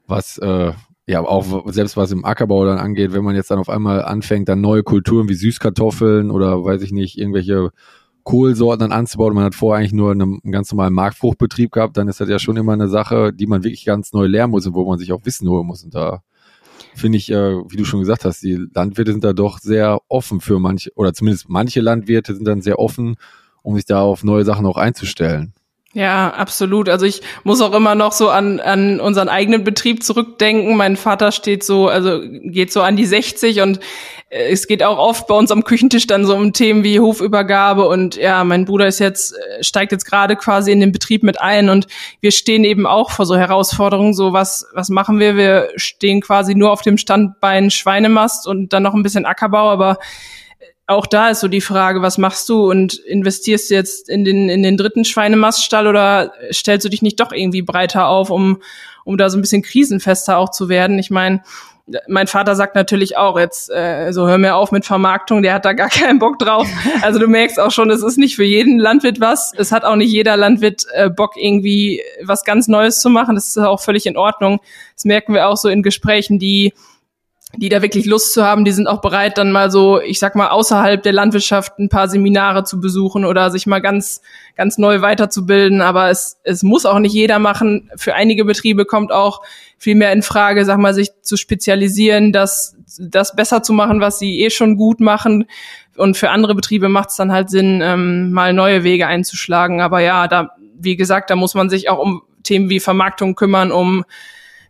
[0.07, 0.73] was äh,
[1.09, 4.49] ja, auch selbst was im Ackerbau dann angeht, wenn man jetzt dann auf einmal anfängt,
[4.49, 7.71] dann neue Kulturen wie Süßkartoffeln oder weiß ich nicht, irgendwelche
[8.25, 12.09] Kohlsorten dann anzubauen, man hat vorher eigentlich nur einen, einen ganz normalen Marktfruchtbetrieb gehabt, dann
[12.09, 14.75] ist das ja schon immer eine Sache, die man wirklich ganz neu lernen muss und
[14.75, 15.83] wo man sich auch Wissen holen muss.
[15.83, 16.21] Und da
[16.95, 20.43] finde ich, äh, wie du schon gesagt hast, die Landwirte sind da doch sehr offen
[20.43, 23.17] für manche, oder zumindest manche Landwirte sind dann sehr offen,
[23.63, 25.55] um sich da auf neue Sachen auch einzustellen.
[25.95, 26.91] Ja, absolut.
[26.91, 30.77] Also ich muss auch immer noch so an, an unseren eigenen Betrieb zurückdenken.
[30.77, 33.81] Mein Vater steht so, also geht so an die 60 und
[34.29, 37.89] äh, es geht auch oft bei uns am Küchentisch dann so um Themen wie Hofübergabe
[37.89, 41.41] und ja, mein Bruder ist jetzt, äh, steigt jetzt gerade quasi in den Betrieb mit
[41.41, 41.87] ein und
[42.21, 45.37] wir stehen eben auch vor so Herausforderungen, so was, was machen wir?
[45.37, 49.97] Wir stehen quasi nur auf dem Standbein Schweinemast und dann noch ein bisschen Ackerbau, aber
[50.89, 54.49] auch da ist so die Frage, was machst du und investierst du jetzt in den,
[54.49, 58.63] in den dritten Schweinemaststall oder stellst du dich nicht doch irgendwie breiter auf, um,
[59.05, 60.99] um da so ein bisschen krisenfester auch zu werden?
[60.99, 61.43] Ich meine,
[62.07, 65.67] mein Vater sagt natürlich auch jetzt, äh, so hör mir auf mit Vermarktung, der hat
[65.67, 66.67] da gar keinen Bock drauf.
[67.03, 69.53] Also du merkst auch schon, es ist nicht für jeden Landwirt was.
[69.59, 73.35] Es hat auch nicht jeder Landwirt äh, Bock, irgendwie was ganz Neues zu machen.
[73.35, 74.61] Das ist auch völlig in Ordnung.
[74.95, 76.73] Das merken wir auch so in Gesprächen, die
[77.57, 80.37] die da wirklich Lust zu haben, die sind auch bereit, dann mal so, ich sag
[80.37, 84.21] mal, außerhalb der Landwirtschaft ein paar Seminare zu besuchen oder sich mal ganz,
[84.55, 85.81] ganz neu weiterzubilden.
[85.81, 87.91] Aber es, es muss auch nicht jeder machen.
[87.97, 89.41] Für einige Betriebe kommt auch
[89.79, 94.19] viel mehr in Frage, sag mal, sich zu spezialisieren, das, das besser zu machen, was
[94.19, 95.47] sie eh schon gut machen.
[95.97, 99.81] Und für andere Betriebe macht es dann halt Sinn, ähm, mal neue Wege einzuschlagen.
[99.81, 103.73] Aber ja, da, wie gesagt, da muss man sich auch um Themen wie Vermarktung kümmern,
[103.73, 104.05] um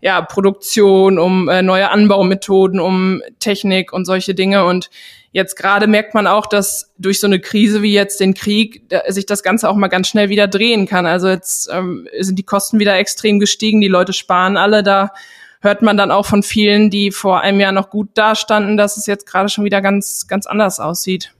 [0.00, 4.64] ja, Produktion, um äh, neue Anbaumethoden, um Technik und solche Dinge.
[4.64, 4.90] Und
[5.32, 9.02] jetzt gerade merkt man auch, dass durch so eine Krise wie jetzt den Krieg da,
[9.08, 11.06] sich das Ganze auch mal ganz schnell wieder drehen kann.
[11.06, 15.10] Also jetzt ähm, sind die Kosten wieder extrem gestiegen, die Leute sparen alle da.
[15.60, 19.06] Hört man dann auch von vielen, die vor einem Jahr noch gut dastanden, dass es
[19.06, 21.32] jetzt gerade schon wieder ganz, ganz anders aussieht.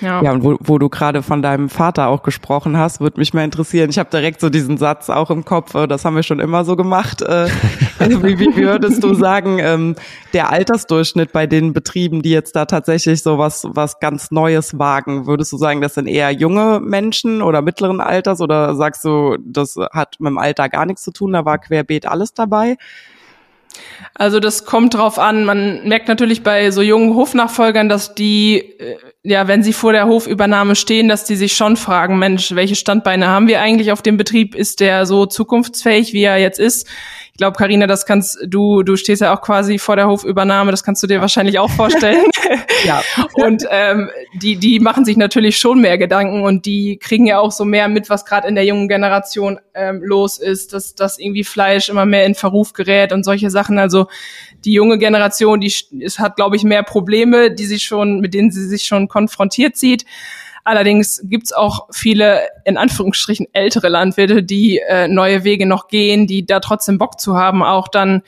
[0.00, 3.34] Ja, ja und wo, wo du gerade von deinem Vater auch gesprochen hast, würde mich
[3.34, 3.90] mal interessieren.
[3.90, 6.64] Ich habe direkt so diesen Satz auch im Kopf, äh, das haben wir schon immer
[6.64, 7.22] so gemacht.
[7.22, 7.48] Äh,
[7.98, 9.96] wie, wie würdest du sagen, ähm,
[10.32, 15.26] der Altersdurchschnitt bei den Betrieben, die jetzt da tatsächlich so was, was ganz Neues wagen,
[15.26, 19.76] würdest du sagen, das sind eher junge Menschen oder mittleren Alters oder sagst du, das
[19.92, 22.76] hat mit dem Alter gar nichts zu tun, da war querbeet alles dabei?
[24.14, 25.44] Also das kommt drauf an.
[25.44, 30.06] Man merkt natürlich bei so jungen Hofnachfolgern, dass die, äh, ja, wenn sie vor der
[30.06, 34.16] Hofübernahme stehen, dass die sich schon fragen, Mensch, welche Standbeine haben wir eigentlich auf dem
[34.16, 34.54] Betrieb?
[34.54, 36.88] Ist der so zukunftsfähig, wie er jetzt ist?
[37.38, 40.82] Ich glaube, Karina, das kannst du, du stehst ja auch quasi vor der Hofübernahme, das
[40.82, 42.24] kannst du dir wahrscheinlich auch vorstellen.
[42.84, 43.00] ja.
[43.34, 44.10] Und ähm,
[44.42, 47.86] die, die machen sich natürlich schon mehr Gedanken und die kriegen ja auch so mehr
[47.86, 52.06] mit, was gerade in der jungen Generation ähm, los ist, dass, dass irgendwie Fleisch immer
[52.06, 53.78] mehr in Verruf gerät und solche Sachen.
[53.78, 54.08] Also
[54.64, 58.50] die junge Generation, die es hat, glaube ich, mehr Probleme, die sie schon, mit denen
[58.50, 60.04] sie sich schon konfrontiert sieht.
[60.68, 66.44] Allerdings gibt's auch viele, in Anführungsstrichen, ältere Landwirte, die äh, neue Wege noch gehen, die
[66.44, 68.20] da trotzdem Bock zu haben, auch dann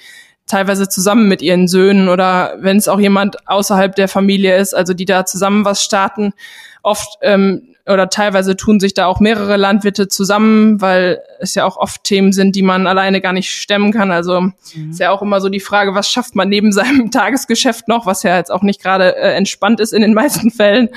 [0.47, 4.95] teilweise zusammen mit ihren Söhnen oder wenn es auch jemand außerhalb der Familie ist, also
[4.95, 6.33] die da zusammen was starten.
[6.83, 11.77] Oft ähm, oder teilweise tun sich da auch mehrere Landwirte zusammen, weil es ja auch
[11.77, 14.11] oft Themen sind, die man alleine gar nicht stemmen kann.
[14.11, 14.91] Also mhm.
[14.91, 18.23] ist ja auch immer so die Frage, was schafft man neben seinem Tagesgeschäft noch, was
[18.23, 20.89] ja jetzt auch nicht gerade äh, entspannt ist in den meisten Fällen.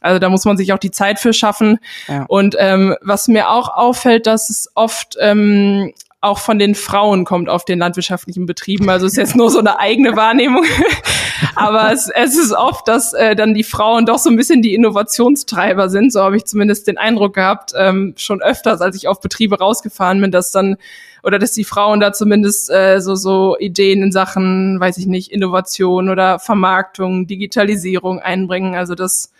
[0.00, 1.78] Also da muss man sich auch die Zeit für schaffen.
[2.08, 2.24] Ja.
[2.28, 5.92] Und ähm, was mir auch auffällt, dass es oft ähm,
[6.24, 8.88] auch von den Frauen kommt auf den landwirtschaftlichen Betrieben.
[8.88, 10.64] Also ist jetzt nur so eine eigene Wahrnehmung.
[11.54, 14.74] Aber es, es ist oft, dass äh, dann die Frauen doch so ein bisschen die
[14.74, 16.12] Innovationstreiber sind.
[16.12, 20.20] So habe ich zumindest den Eindruck gehabt, ähm, schon öfters, als ich auf Betriebe rausgefahren
[20.20, 20.76] bin, dass dann
[21.22, 25.32] oder dass die Frauen da zumindest äh, so so Ideen in Sachen, weiß ich nicht,
[25.32, 28.74] Innovation oder Vermarktung, Digitalisierung einbringen.
[28.74, 29.30] Also das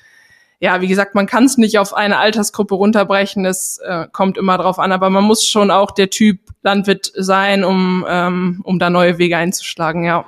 [0.61, 4.57] ja, wie gesagt, man kann es nicht auf eine Altersgruppe runterbrechen, es äh, kommt immer
[4.59, 8.91] drauf an, aber man muss schon auch der Typ Landwirt sein, um, ähm, um da
[8.91, 10.25] neue Wege einzuschlagen, ja.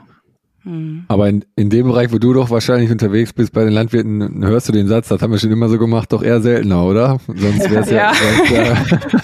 [0.66, 1.04] Mhm.
[1.06, 4.68] Aber in, in dem Bereich, wo du doch wahrscheinlich unterwegs bist bei den Landwirten, hörst
[4.68, 7.20] du den Satz, das haben wir schon immer so gemacht, doch eher seltener, oder?
[7.28, 8.12] Sonst wäre es ja.
[8.50, 8.74] ja, ja.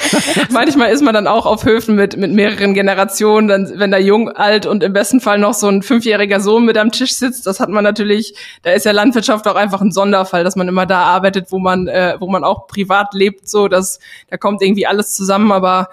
[0.50, 4.28] Manchmal ist man dann auch auf Höfen mit, mit mehreren Generationen, dann, wenn da jung,
[4.28, 7.59] alt und im besten Fall noch so ein fünfjähriger Sohn mit am Tisch sitzt, das
[7.59, 11.02] hat man natürlich, da ist ja Landwirtschaft auch einfach ein Sonderfall, dass man immer da
[11.02, 13.98] arbeitet, wo man, äh, wo man auch privat lebt, so, dass
[14.31, 15.88] da kommt irgendwie alles zusammen, aber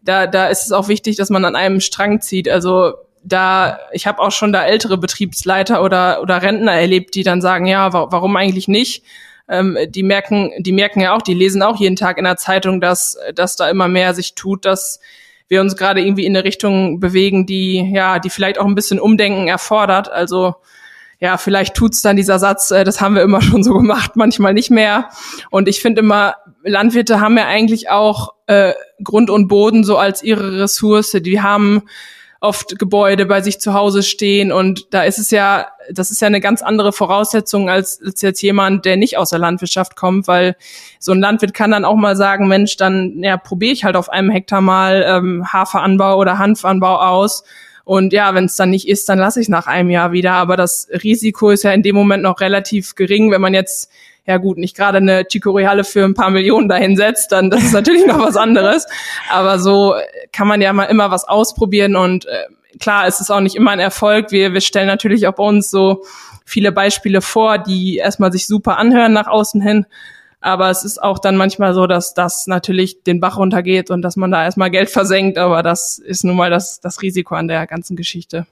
[0.00, 2.48] da, da ist es auch wichtig, dass man an einem Strang zieht.
[2.48, 7.40] Also da, ich habe auch schon da ältere Betriebsleiter oder, oder Rentner erlebt, die dann
[7.40, 9.02] sagen, ja, wa warum eigentlich nicht?
[9.48, 12.80] Ähm, die merken, die merken ja auch, die lesen auch jeden Tag in der Zeitung,
[12.80, 15.00] dass, dass da immer mehr sich tut, dass
[15.48, 19.00] wir uns gerade irgendwie in eine Richtung bewegen, die, ja, die vielleicht auch ein bisschen
[19.00, 20.10] Umdenken erfordert.
[20.10, 20.54] Also,
[21.20, 24.54] ja, vielleicht tut's dann dieser Satz, äh, das haben wir immer schon so gemacht, manchmal
[24.54, 25.08] nicht mehr.
[25.50, 30.22] Und ich finde immer, Landwirte haben ja eigentlich auch äh, Grund und Boden so als
[30.22, 31.12] ihre Ressource.
[31.12, 31.82] Die haben
[32.44, 36.26] oft Gebäude bei sich zu Hause stehen und da ist es ja, das ist ja
[36.26, 40.56] eine ganz andere Voraussetzung als, als jetzt jemand, der nicht aus der Landwirtschaft kommt, weil
[40.98, 44.10] so ein Landwirt kann dann auch mal sagen, Mensch, dann ja, probiere ich halt auf
[44.10, 47.44] einem Hektar mal ähm, Haferanbau oder Hanfanbau aus.
[47.84, 50.32] Und ja, wenn es dann nicht ist, dann lasse ich nach einem Jahr wieder.
[50.32, 53.90] Aber das Risiko ist ja in dem Moment noch relativ gering, wenn man jetzt
[54.26, 58.06] ja gut, nicht gerade eine Chicorée-Halle für ein paar Millionen dahinsetzt, dann das ist natürlich
[58.06, 58.86] noch was anderes.
[59.30, 59.94] Aber so
[60.34, 62.44] kann man ja mal immer was ausprobieren und äh,
[62.78, 64.30] klar, es ist auch nicht immer ein Erfolg.
[64.32, 66.04] Wir, wir stellen natürlich auch bei uns so
[66.44, 69.86] viele Beispiele vor, die erstmal sich super anhören nach außen hin.
[70.40, 74.16] Aber es ist auch dann manchmal so, dass das natürlich den Bach runtergeht und dass
[74.16, 75.38] man da erstmal Geld versenkt.
[75.38, 78.46] Aber das ist nun mal das, das Risiko an der ganzen Geschichte.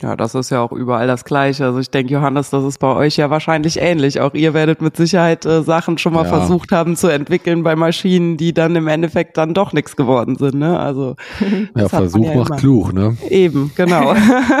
[0.00, 1.66] Ja, das ist ja auch überall das Gleiche.
[1.66, 4.20] Also ich denke, Johannes, das ist bei euch ja wahrscheinlich ähnlich.
[4.20, 6.30] Auch ihr werdet mit Sicherheit äh, Sachen schon mal ja.
[6.30, 10.54] versucht haben zu entwickeln bei Maschinen, die dann im Endeffekt dann doch nichts geworden sind.
[10.54, 10.78] Ne?
[10.78, 11.16] Also
[11.76, 12.58] ja, Versuch ja macht immer.
[12.58, 13.16] klug, ne?
[13.28, 14.14] Eben, genau.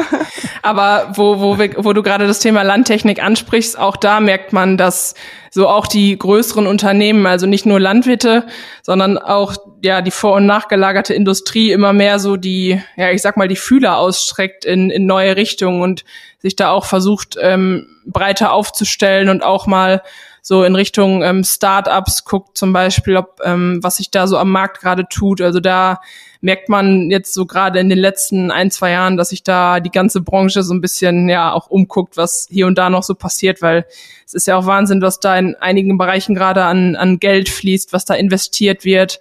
[0.62, 4.76] Aber wo, wo, wir, wo du gerade das Thema Landtechnik ansprichst, auch da merkt man,
[4.76, 5.14] dass
[5.54, 8.46] so auch die größeren Unternehmen, also nicht nur Landwirte,
[8.82, 13.36] sondern auch ja die vor- und nachgelagerte Industrie immer mehr so die, ja ich sag
[13.36, 16.04] mal, die Fühler ausstreckt in, in neue Richtungen und
[16.38, 20.02] sich da auch versucht, ähm, breiter aufzustellen und auch mal
[20.40, 24.50] so in Richtung ähm, Startups guckt zum Beispiel, ob ähm, was sich da so am
[24.50, 25.42] Markt gerade tut.
[25.42, 26.00] Also da
[26.42, 29.90] merkt man jetzt so gerade in den letzten ein, zwei Jahren, dass sich da die
[29.90, 33.62] ganze Branche so ein bisschen ja auch umguckt, was hier und da noch so passiert,
[33.62, 33.86] weil
[34.26, 37.92] es ist ja auch Wahnsinn, was da in einigen Bereichen gerade an, an Geld fließt,
[37.92, 39.20] was da investiert wird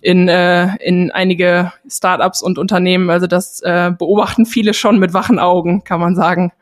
[0.00, 3.10] in, äh, in einige Startups und Unternehmen.
[3.10, 6.52] Also das äh, beobachten viele schon mit wachen Augen, kann man sagen.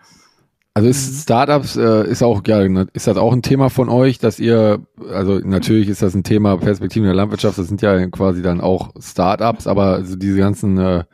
[0.74, 1.16] Also ist mhm.
[1.16, 4.80] Startups äh, ist auch ja ist das auch ein Thema von euch, dass ihr
[5.12, 8.90] also natürlich ist das ein Thema Perspektiven der Landwirtschaft, das sind ja quasi dann auch
[8.98, 11.04] Startups, aber also diese ganzen äh,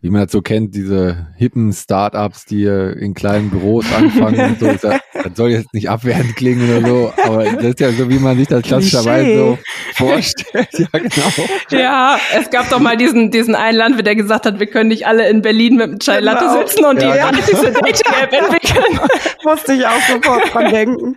[0.00, 4.66] wie man das so kennt, diese hippen Startups, die in kleinen Büros anfangen und so.
[4.66, 8.18] Das, das soll jetzt nicht abwertend klingen oder so, aber das ist ja so, wie
[8.18, 9.58] man sich das klassischerweise so
[9.94, 10.68] vorstellt.
[10.78, 11.48] Ja, genau.
[11.70, 15.06] Ja, es gab doch mal diesen, diesen einen Landwirt, der gesagt hat, wir können nicht
[15.06, 16.60] alle in Berlin mit einem Chai Latte genau.
[16.60, 19.00] sitzen und ja, die diese Dating-App entwickeln.
[19.44, 21.16] Musste ich auch sofort dran denken.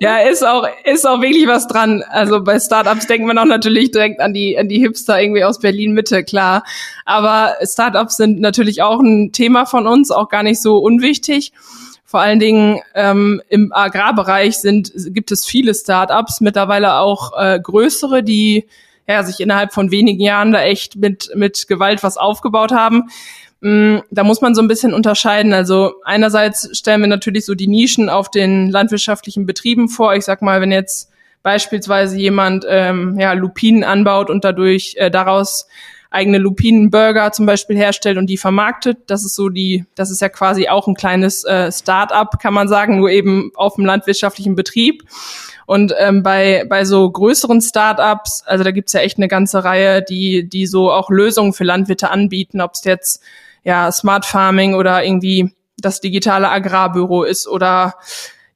[0.00, 2.02] Ja, ist auch, ist auch wirklich was dran.
[2.08, 5.60] Also bei Startups denkt man auch natürlich direkt an die, an die Hipster irgendwie aus
[5.60, 6.64] Berlin Mitte, klar.
[7.04, 11.52] Aber Startups sind natürlich auch ein Thema von uns, auch gar nicht so unwichtig.
[12.06, 18.22] Vor allen Dingen ähm, im Agrarbereich sind, gibt es viele Startups, mittlerweile auch äh, größere,
[18.22, 18.66] die
[19.08, 23.10] ja, sich innerhalb von wenigen Jahren da echt mit, mit Gewalt was aufgebaut haben.
[23.60, 25.52] Mm, da muss man so ein bisschen unterscheiden.
[25.52, 30.14] Also einerseits stellen wir natürlich so die Nischen auf den landwirtschaftlichen Betrieben vor.
[30.14, 31.10] Ich sag mal, wenn jetzt
[31.42, 35.66] beispielsweise jemand ähm, ja, Lupinen anbaut und dadurch äh, daraus
[36.16, 38.98] eigene Lupinenburger zum Beispiel herstellt und die vermarktet.
[39.06, 42.68] Das ist so die, das ist ja quasi auch ein kleines äh, Start-up, kann man
[42.68, 45.04] sagen, nur eben auf dem landwirtschaftlichen Betrieb.
[45.66, 50.02] Und ähm, bei, bei so größeren Start-ups, also da gibt's ja echt eine ganze Reihe,
[50.02, 53.22] die, die so auch Lösungen für Landwirte anbieten, ob es jetzt
[53.62, 57.96] ja Smart Farming oder irgendwie das digitale Agrarbüro ist oder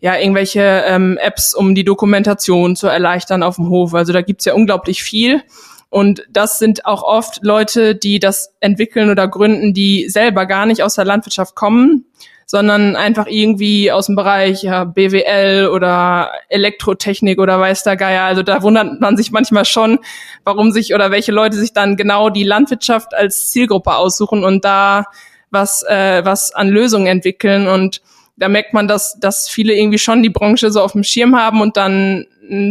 [0.01, 3.93] ja irgendwelche ähm, Apps, um die Dokumentation zu erleichtern auf dem Hof.
[3.93, 5.43] Also da gibt's ja unglaublich viel.
[5.91, 10.83] Und das sind auch oft Leute, die das entwickeln oder gründen, die selber gar nicht
[10.83, 12.07] aus der Landwirtschaft kommen,
[12.47, 18.23] sondern einfach irgendwie aus dem Bereich ja, BWL oder Elektrotechnik oder weiß der Geier.
[18.23, 19.99] Also da wundert man sich manchmal schon,
[20.45, 25.05] warum sich oder welche Leute sich dann genau die Landwirtschaft als Zielgruppe aussuchen und da
[25.51, 27.67] was, äh, was an Lösungen entwickeln.
[27.67, 28.01] Und
[28.37, 31.61] da merkt man, dass, dass viele irgendwie schon die Branche so auf dem Schirm haben
[31.61, 32.27] und dann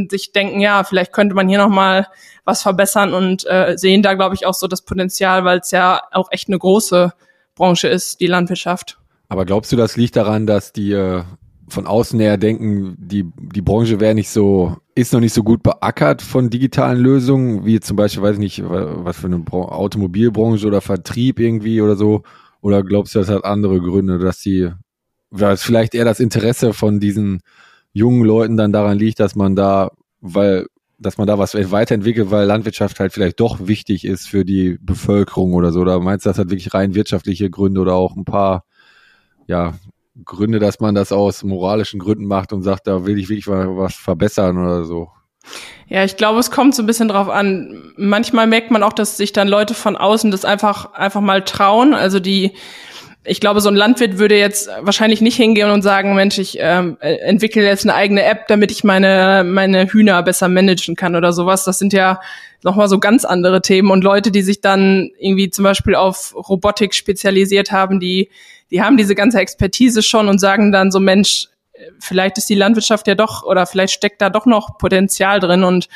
[0.09, 2.07] sich denken, ja, vielleicht könnte man hier nochmal
[2.45, 6.01] was verbessern und äh, sehen da, glaube ich, auch so das Potenzial, weil es ja
[6.11, 7.13] auch echt eine große
[7.55, 8.97] Branche ist, die Landwirtschaft.
[9.27, 11.23] Aber glaubst du, das liegt daran, dass die äh,
[11.69, 15.63] von außen her denken, die, die Branche wäre nicht so, ist noch nicht so gut
[15.63, 20.81] beackert von digitalen Lösungen, wie zum Beispiel, weiß ich nicht, was für eine Automobilbranche oder
[20.81, 22.23] Vertrieb irgendwie oder so?
[22.61, 24.69] Oder glaubst du, das hat andere Gründe, dass die,
[25.31, 27.41] dass vielleicht eher das Interesse von diesen
[27.93, 30.67] jungen Leuten dann daran liegt, dass man da, weil
[30.99, 35.53] dass man da was weiterentwickelt, weil Landwirtschaft halt vielleicht doch wichtig ist für die Bevölkerung
[35.53, 35.79] oder so?
[35.79, 38.65] Oder meinst du, das hat wirklich rein wirtschaftliche Gründe oder auch ein paar,
[39.47, 39.75] ja,
[40.25, 43.95] Gründe, dass man das aus moralischen Gründen macht und sagt, da will ich wirklich was
[43.95, 45.09] verbessern oder so?
[45.87, 47.93] Ja, ich glaube, es kommt so ein bisschen drauf an.
[47.95, 51.93] Manchmal merkt man auch, dass sich dann Leute von außen das einfach, einfach mal trauen.
[51.93, 52.51] Also die,
[53.25, 56.97] ich glaube, so ein Landwirt würde jetzt wahrscheinlich nicht hingehen und sagen, Mensch, ich ähm,
[57.01, 61.33] äh, entwickle jetzt eine eigene App, damit ich meine, meine Hühner besser managen kann oder
[61.33, 61.65] sowas.
[61.65, 62.21] Das sind ja
[62.63, 63.91] nochmal so ganz andere Themen.
[63.91, 68.29] Und Leute, die sich dann irgendwie zum Beispiel auf Robotik spezialisiert haben, die,
[68.71, 71.47] die haben diese ganze Expertise schon und sagen dann so, Mensch,
[71.99, 75.87] vielleicht ist die Landwirtschaft ja doch oder vielleicht steckt da doch noch Potenzial drin und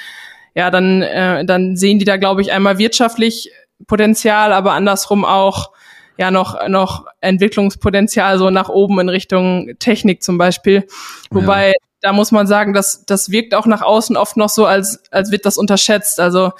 [0.56, 3.52] ja, dann, äh, dann sehen die da, glaube ich, einmal wirtschaftlich
[3.88, 5.72] Potenzial, aber andersrum auch
[6.18, 10.86] ja noch, noch Entwicklungspotenzial so nach oben in Richtung Technik zum Beispiel.
[11.32, 11.74] Wobei, ja.
[12.02, 15.32] da muss man sagen, dass das wirkt auch nach außen oft noch so, als, als
[15.32, 16.20] wird das unterschätzt.
[16.20, 16.52] Also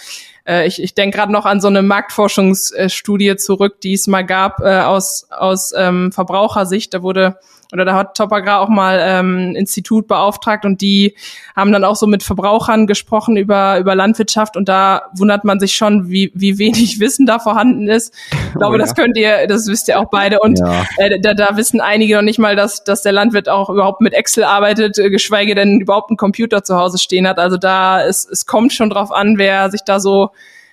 [0.48, 4.60] äh, ich, ich denke gerade noch an so eine Marktforschungsstudie zurück, die es mal gab
[4.60, 6.94] äh, aus, aus ähm, Verbrauchersicht.
[6.94, 7.38] Da wurde
[7.74, 11.16] oder da hat Top Agrar auch mal ähm, ein Institut beauftragt und die
[11.56, 15.74] haben dann auch so mit Verbrauchern gesprochen über, über Landwirtschaft und da wundert man sich
[15.74, 18.14] schon, wie, wie wenig Wissen da vorhanden ist.
[18.32, 18.78] Ich glaube, oh, ja.
[18.78, 20.86] das könnt ihr, das wisst ihr auch beide und ja.
[20.98, 24.14] äh, da, da wissen einige noch nicht mal, dass, dass der Landwirt auch überhaupt mit
[24.14, 27.40] Excel arbeitet, äh, geschweige denn überhaupt einen Computer zu Hause stehen hat.
[27.40, 30.30] Also da, es, es kommt schon drauf an, wer sich da so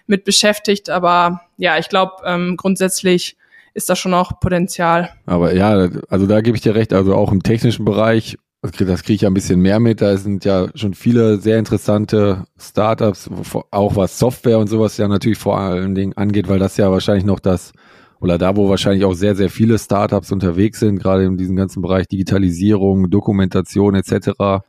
[0.07, 3.37] mit beschäftigt, aber ja, ich glaube, ähm, grundsätzlich
[3.75, 5.11] ist da schon auch Potenzial.
[5.27, 9.15] Aber ja, also da gebe ich dir recht, also auch im technischen Bereich, das kriege
[9.15, 13.31] ich ja ein bisschen mehr mit, da sind ja schon viele sehr interessante Startups,
[13.71, 17.25] auch was Software und sowas ja natürlich vor allen Dingen angeht, weil das ja wahrscheinlich
[17.25, 17.73] noch das,
[18.21, 21.81] oder da, wo wahrscheinlich auch sehr, sehr viele Startups unterwegs sind, gerade in diesem ganzen
[21.81, 24.63] Bereich Digitalisierung, Dokumentation etc.,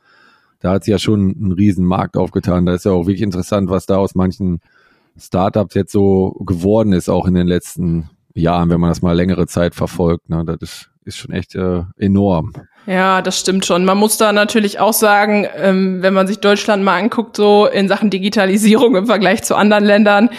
[0.62, 2.66] da hat sich ja schon ein riesen Markt aufgetan.
[2.66, 4.60] Da ist ja auch wirklich interessant, was da aus manchen
[5.18, 9.46] Startups jetzt so geworden ist, auch in den letzten Jahren, wenn man das mal längere
[9.46, 10.28] Zeit verfolgt.
[10.28, 10.44] Ne?
[10.44, 12.52] Das ist, ist schon echt äh, enorm.
[12.86, 13.84] Ja, das stimmt schon.
[13.84, 17.86] Man muss da natürlich auch sagen, ähm, wenn man sich Deutschland mal anguckt, so in
[17.86, 20.30] Sachen Digitalisierung im Vergleich zu anderen Ländern,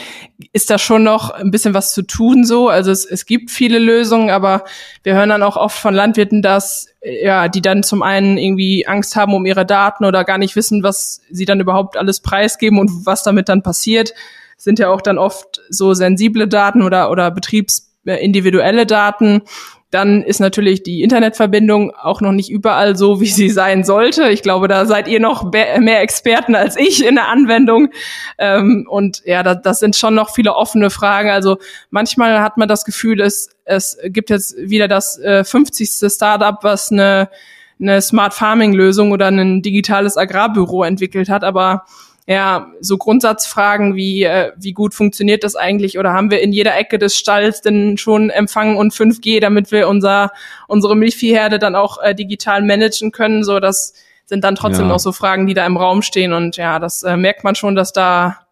[0.52, 2.68] ist da schon noch ein bisschen was zu tun so.
[2.68, 4.66] Also es, es gibt viele Lösungen, aber
[5.04, 9.16] wir hören dann auch oft von Landwirten, dass ja, die dann zum einen irgendwie Angst
[9.16, 13.06] haben um ihre Daten oder gar nicht wissen, was sie dann überhaupt alles preisgeben und
[13.06, 14.14] was damit dann passiert
[14.58, 19.42] sind ja auch dann oft so sensible Daten oder, oder betriebsindividuelle Daten.
[19.94, 24.30] Dann ist natürlich die Internetverbindung auch noch nicht überall so, wie sie sein sollte.
[24.30, 27.90] Ich glaube, da seid ihr noch mehr Experten als ich in der Anwendung.
[28.40, 31.30] Ähm, und ja, das, das sind schon noch viele offene Fragen.
[31.30, 31.58] Also
[31.92, 36.12] manchmal hat man das Gefühl, es, es gibt jetzt wieder das äh, 50.
[36.12, 37.30] Startup, was eine,
[37.80, 41.44] eine Smart Farming Lösung oder ein digitales Agrarbüro entwickelt hat.
[41.44, 41.86] Aber
[42.26, 46.00] ja, so Grundsatzfragen wie, äh, wie gut funktioniert das eigentlich?
[46.00, 49.90] Oder haben wir in jeder Ecke des Stalls denn schon Empfang und 5G, damit wir
[49.90, 50.32] unser,
[50.68, 53.94] unsere Milchviehherde dann auch äh, digital managen können, so das
[54.26, 54.94] sind dann trotzdem ja.
[54.94, 56.32] noch so Fragen, die da im Raum stehen.
[56.32, 58.43] Und ja, das äh, merkt man schon, dass da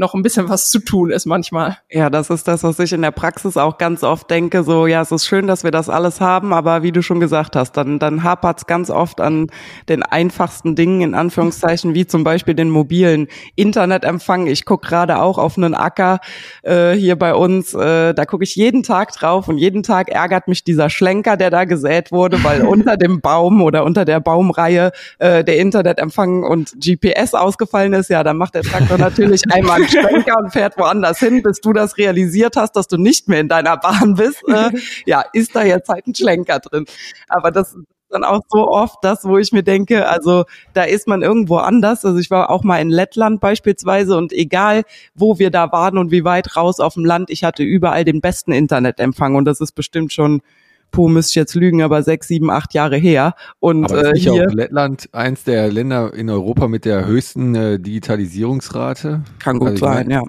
[0.00, 1.76] noch ein bisschen was zu tun ist manchmal.
[1.90, 4.64] Ja, das ist das, was ich in der Praxis auch ganz oft denke.
[4.64, 7.54] So, ja, es ist schön, dass wir das alles haben, aber wie du schon gesagt
[7.54, 9.48] hast, dann, dann hapert es ganz oft an
[9.88, 14.46] den einfachsten Dingen, in Anführungszeichen, wie zum Beispiel den mobilen Internetempfang.
[14.46, 16.20] Ich gucke gerade auch auf einen Acker
[16.62, 17.74] äh, hier bei uns.
[17.74, 21.50] Äh, da gucke ich jeden Tag drauf und jeden Tag ärgert mich dieser Schlenker, der
[21.50, 26.72] da gesät wurde, weil unter dem Baum oder unter der Baumreihe äh, der Internetempfang und
[26.80, 28.08] GPS ausgefallen ist.
[28.08, 31.98] Ja, dann macht der Traktor natürlich einmal Schwenker und fährt woanders hin, bis du das
[31.98, 34.42] realisiert hast, dass du nicht mehr in deiner Bahn bist.
[34.48, 34.70] Äh,
[35.06, 36.86] ja, ist da jetzt halt ein Schlenker drin.
[37.28, 41.06] Aber das ist dann auch so oft das, wo ich mir denke, also da ist
[41.06, 42.04] man irgendwo anders.
[42.04, 44.82] Also ich war auch mal in Lettland beispielsweise und egal,
[45.14, 48.20] wo wir da waren und wie weit raus auf dem Land, ich hatte überall den
[48.20, 50.42] besten Internetempfang und das ist bestimmt schon
[50.90, 53.34] puh, müsste ich jetzt lügen, aber sechs, sieben, acht Jahre her.
[53.58, 57.54] Und aber ist äh, hier auch Lettland eins der Länder in Europa mit der höchsten
[57.54, 59.22] äh, Digitalisierungsrate?
[59.38, 60.22] Kann gut also sein, ja.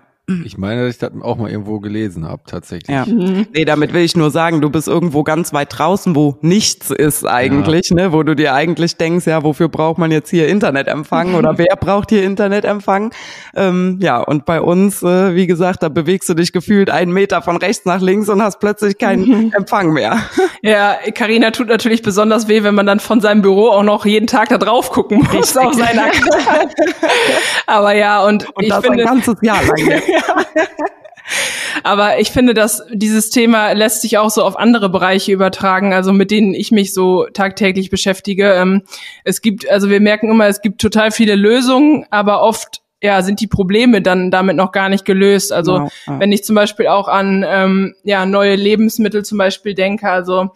[0.46, 2.96] Ich meine, dass ich das auch mal irgendwo gelesen habe, tatsächlich.
[2.96, 3.06] Ja.
[3.06, 3.48] Mhm.
[3.54, 7.26] Nee, damit will ich nur sagen, du bist irgendwo ganz weit draußen, wo nichts ist
[7.26, 7.96] eigentlich, ja.
[7.96, 11.76] ne, wo du dir eigentlich denkst, ja, wofür braucht man jetzt hier Internetempfang oder wer
[11.80, 13.12] braucht hier Internetempfang?
[13.56, 17.42] Ähm, ja, und bei uns, äh, wie gesagt, da bewegst du dich gefühlt einen Meter
[17.42, 19.54] von rechts nach links und hast plötzlich keinen mhm.
[19.56, 20.20] Empfang mehr.
[20.64, 24.28] Ja, Karina tut natürlich besonders weh, wenn man dann von seinem Büro auch noch jeden
[24.28, 25.58] Tag da drauf gucken muss Richtig.
[25.58, 26.04] auf seiner
[27.68, 30.02] Aber ja, und, und ich das finde, ein ganzes Jahr lang.
[31.84, 36.12] Aber ich finde, dass dieses Thema lässt sich auch so auf andere Bereiche übertragen, also
[36.12, 38.52] mit denen ich mich so tagtäglich beschäftige.
[38.54, 38.84] Ähm,
[39.24, 43.40] es gibt, also wir merken immer, es gibt total viele Lösungen, aber oft ja, sind
[43.42, 45.52] die Probleme dann damit noch gar nicht gelöst.
[45.52, 46.20] Also ja, ja.
[46.20, 50.52] wenn ich zum Beispiel auch an ähm, ja, neue Lebensmittel zum Beispiel denke, also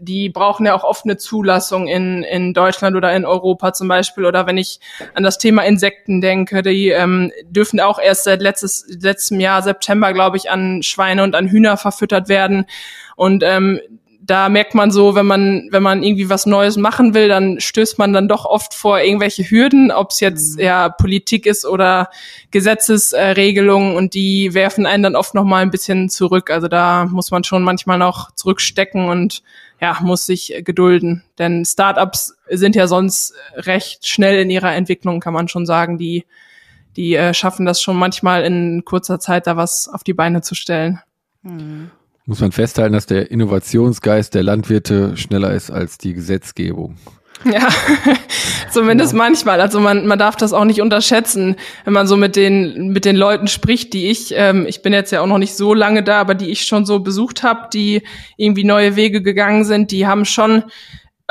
[0.00, 4.24] die brauchen ja auch oft eine Zulassung in, in Deutschland oder in Europa zum Beispiel.
[4.24, 4.80] Oder wenn ich
[5.14, 10.12] an das Thema Insekten denke, die ähm, dürfen auch erst seit letztes, letztem Jahr, September,
[10.12, 12.66] glaube ich, an Schweine und an Hühner verfüttert werden.
[13.16, 13.80] Und ähm,
[14.30, 17.98] da merkt man so, wenn man, wenn man irgendwie was Neues machen will, dann stößt
[17.98, 20.64] man dann doch oft vor irgendwelche Hürden, ob es jetzt mhm.
[20.64, 22.10] ja Politik ist oder
[22.52, 26.50] Gesetzesregelungen und die werfen einen dann oft noch mal ein bisschen zurück.
[26.50, 29.42] Also da muss man schon manchmal noch zurückstecken und
[29.80, 31.22] ja, muss sich gedulden.
[31.38, 35.98] Denn Startups sind ja sonst recht schnell in ihrer Entwicklung, kann man schon sagen.
[35.98, 36.26] Die,
[36.96, 40.54] die äh, schaffen das schon manchmal in kurzer Zeit, da was auf die Beine zu
[40.54, 41.00] stellen.
[41.42, 41.90] Mhm.
[42.26, 46.96] Muss man festhalten, dass der Innovationsgeist der Landwirte schneller ist als die Gesetzgebung.
[47.44, 47.68] Ja,
[48.70, 49.18] zumindest ja.
[49.18, 49.60] manchmal.
[49.60, 53.16] Also man, man darf das auch nicht unterschätzen, wenn man so mit den, mit den
[53.16, 56.20] Leuten spricht, die ich, ähm, ich bin jetzt ja auch noch nicht so lange da,
[56.20, 58.02] aber die ich schon so besucht habe, die
[58.36, 60.64] irgendwie neue Wege gegangen sind, die haben schon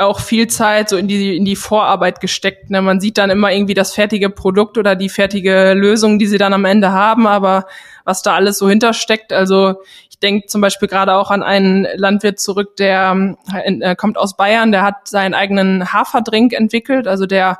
[0.00, 2.70] auch viel Zeit so in die, in die Vorarbeit gesteckt.
[2.70, 2.80] Ne?
[2.82, 6.54] Man sieht dann immer irgendwie das fertige Produkt oder die fertige Lösung, die sie dann
[6.54, 7.66] am Ende haben, aber
[8.04, 9.32] was da alles so hintersteckt.
[9.32, 9.82] Also
[10.22, 14.82] denke zum Beispiel gerade auch an einen Landwirt zurück, der äh, kommt aus Bayern, der
[14.82, 17.58] hat seinen eigenen Haferdrink entwickelt, also der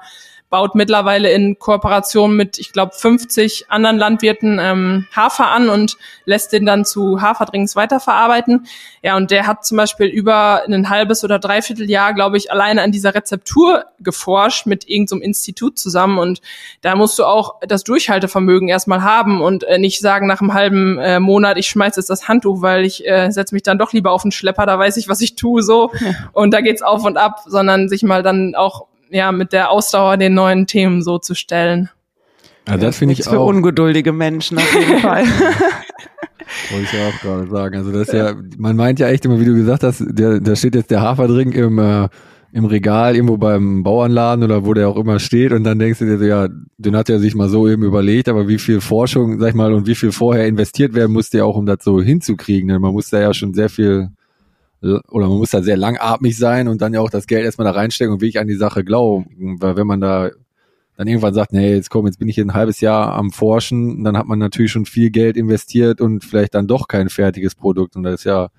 [0.51, 6.53] baut mittlerweile in Kooperation mit, ich glaube, 50 anderen Landwirten ähm, Hafer an und lässt
[6.53, 8.67] den dann zu Haferdrinks weiterverarbeiten.
[9.01, 12.83] Ja, und der hat zum Beispiel über ein halbes oder dreiviertel Jahr, glaube ich, alleine
[12.83, 16.19] an dieser Rezeptur geforscht mit irgendeinem so Institut zusammen.
[16.19, 16.41] Und
[16.81, 20.99] da musst du auch das Durchhaltevermögen erstmal haben und äh, nicht sagen nach einem halben
[20.99, 24.11] äh, Monat, ich schmeiß jetzt das Handtuch, weil ich äh, setze mich dann doch lieber
[24.11, 25.93] auf den Schlepper, da weiß ich, was ich tue, so.
[26.01, 26.11] Ja.
[26.33, 30.17] Und da geht's auf und ab, sondern sich mal dann auch ja, mit der Ausdauer
[30.17, 31.91] den neuen Themen so zu stellen.
[32.69, 33.33] Ja, das finde ich auch.
[33.33, 35.25] Für ungeduldige Menschen auf jeden Fall.
[36.71, 37.77] Wollte ich ja auch gerade sagen.
[37.77, 40.57] Also das ist ja, man meint ja echt immer, wie du gesagt hast, der, da
[40.57, 42.09] steht jetzt der Haferdrink im, äh,
[42.53, 46.05] im Regal irgendwo beim Bauernladen oder wo der auch immer steht und dann denkst du
[46.05, 46.49] dir so, ja,
[46.79, 49.73] den hat er sich mal so eben überlegt, aber wie viel Forschung, sag ich mal,
[49.73, 52.69] und wie viel vorher investiert werden musste ja auch, um das so hinzukriegen.
[52.69, 54.11] Denn man muss da ja schon sehr viel
[54.83, 57.73] oder man muss da sehr langatmig sein und dann ja auch das Geld erstmal da
[57.73, 59.59] reinstecken und wirklich an die Sache glauben.
[59.61, 60.31] Weil wenn man da
[60.97, 64.05] dann irgendwann sagt, nee, jetzt komm, jetzt bin ich hier ein halbes Jahr am Forschen,
[64.05, 67.97] dann hat man natürlich schon viel Geld investiert und vielleicht dann doch kein fertiges Produkt.
[67.97, 68.51] Und das ist ja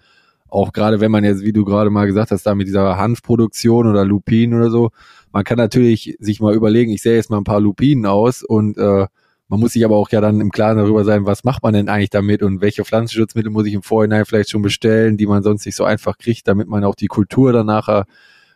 [0.48, 3.88] auch gerade, wenn man jetzt, wie du gerade mal gesagt hast, da mit dieser Hanfproduktion
[3.88, 4.90] oder Lupinen oder so,
[5.32, 8.78] man kann natürlich sich mal überlegen, ich sehe jetzt mal ein paar Lupinen aus und
[8.78, 9.06] äh,
[9.52, 11.90] man muss sich aber auch ja dann im Klaren darüber sein, was macht man denn
[11.90, 15.66] eigentlich damit und welche Pflanzenschutzmittel muss ich im Vorhinein vielleicht schon bestellen, die man sonst
[15.66, 18.06] nicht so einfach kriegt, damit man auch die Kultur dann nachher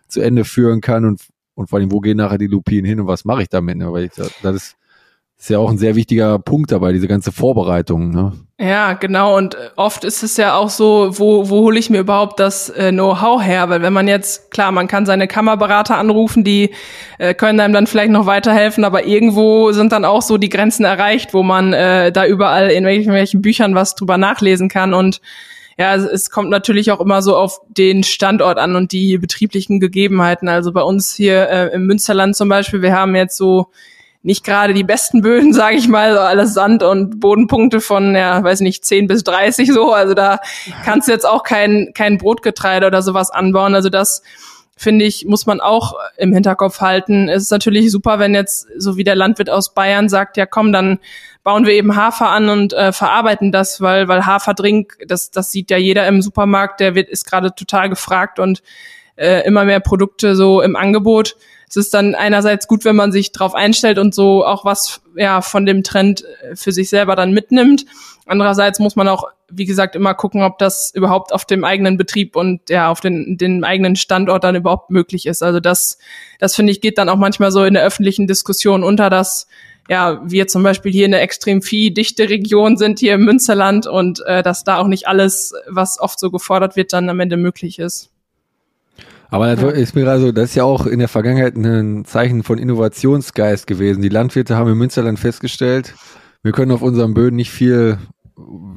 [0.07, 1.21] zu Ende führen kann und,
[1.53, 3.77] und vor allem, wo gehen nachher die Lupinen hin und was mache ich damit?
[3.77, 3.91] Ne?
[3.91, 4.77] Weil ich, das ist
[5.37, 8.11] ist ja auch ein sehr wichtiger Punkt dabei, diese ganze Vorbereitung.
[8.11, 8.31] Ne?
[8.57, 9.35] Ja, genau.
[9.35, 12.91] Und oft ist es ja auch so, wo, wo hole ich mir überhaupt das äh,
[12.91, 13.69] Know-how her?
[13.69, 16.73] Weil wenn man jetzt, klar, man kann seine Kammerberater anrufen, die
[17.17, 20.85] äh, können einem dann vielleicht noch weiterhelfen, aber irgendwo sind dann auch so die Grenzen
[20.85, 24.93] erreicht, wo man äh, da überall in welchen, welchen Büchern was drüber nachlesen kann.
[24.93, 25.19] Und
[25.77, 29.81] ja, es, es kommt natürlich auch immer so auf den Standort an und die betrieblichen
[29.81, 30.47] Gegebenheiten.
[30.47, 33.67] Also bei uns hier äh, im Münsterland zum Beispiel, wir haben jetzt so
[34.25, 38.43] nicht gerade die besten Böden, sage ich mal, so alles Sand und Bodenpunkte von, ja,
[38.43, 39.93] weiß nicht, 10 bis 30 so.
[39.93, 40.39] Also da
[40.83, 43.75] kannst du jetzt auch kein, kein Brotgetreide oder sowas anbauen.
[43.75, 44.23] Also das
[44.75, 47.29] finde ich, muss man auch im Hinterkopf halten.
[47.29, 50.73] Es ist natürlich super, wenn jetzt, so wie der Landwirt aus Bayern sagt, ja komm,
[50.73, 50.99] dann
[51.43, 55.69] bauen wir eben Hafer an und äh, verarbeiten das, weil, weil Haferdrink, das, das sieht
[55.69, 58.63] ja jeder im Supermarkt, der wird, ist gerade total gefragt und
[59.15, 61.37] äh, immer mehr Produkte so im Angebot
[61.75, 65.41] es ist dann einerseits gut, wenn man sich darauf einstellt und so auch was ja
[65.41, 67.85] von dem Trend äh, für sich selber dann mitnimmt.
[68.25, 72.37] Andererseits muss man auch, wie gesagt, immer gucken, ob das überhaupt auf dem eigenen Betrieb
[72.37, 75.43] und ja auf den, den eigenen Standort dann überhaupt möglich ist.
[75.43, 75.99] Also das,
[76.39, 79.47] das finde ich geht dann auch manchmal so in der öffentlichen Diskussion unter, dass
[79.89, 84.41] ja, wir zum Beispiel hier eine extrem viehdichte Region sind, hier im Münsterland und äh,
[84.41, 88.14] dass da auch nicht alles, was oft so gefordert wird, dann am Ende möglich ist.
[89.29, 92.43] Aber das ist mir gerade so, das ist ja auch in der Vergangenheit ein Zeichen
[92.43, 94.01] von Innovationsgeist gewesen.
[94.01, 95.95] Die Landwirte haben im Münsterland festgestellt,
[96.43, 97.97] wir können auf unserem Böden nicht viel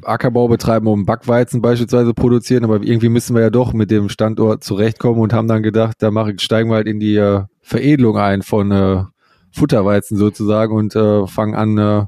[0.03, 4.63] Ackerbau betreiben, um Backweizen beispielsweise produzieren, aber irgendwie müssen wir ja doch mit dem Standort
[4.63, 8.41] zurechtkommen und haben dann gedacht, da machen, steigen wir halt in die äh, Veredelung ein
[8.41, 9.03] von äh,
[9.51, 12.05] Futterweizen sozusagen und äh, fangen an, äh,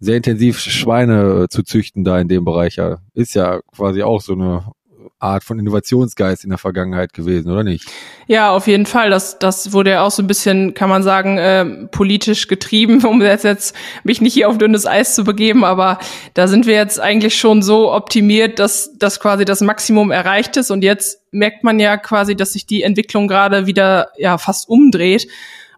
[0.00, 2.76] sehr intensiv Schweine äh, zu züchten da in dem Bereich.
[2.76, 2.98] Ja.
[3.14, 4.64] Ist ja quasi auch so eine
[5.20, 7.88] Art von Innovationsgeist in der Vergangenheit gewesen, oder nicht?
[8.28, 9.10] Ja, auf jeden Fall.
[9.10, 13.20] Das, das wurde ja auch so ein bisschen, kann man sagen, äh, politisch getrieben, um
[13.20, 15.98] jetzt, jetzt mich nicht hier auf dünnes Eis zu begeben, aber
[16.34, 20.70] da sind wir jetzt eigentlich schon so optimiert, dass, dass quasi das Maximum erreicht ist
[20.70, 25.28] und jetzt merkt man ja quasi, dass sich die Entwicklung gerade wieder ja fast umdreht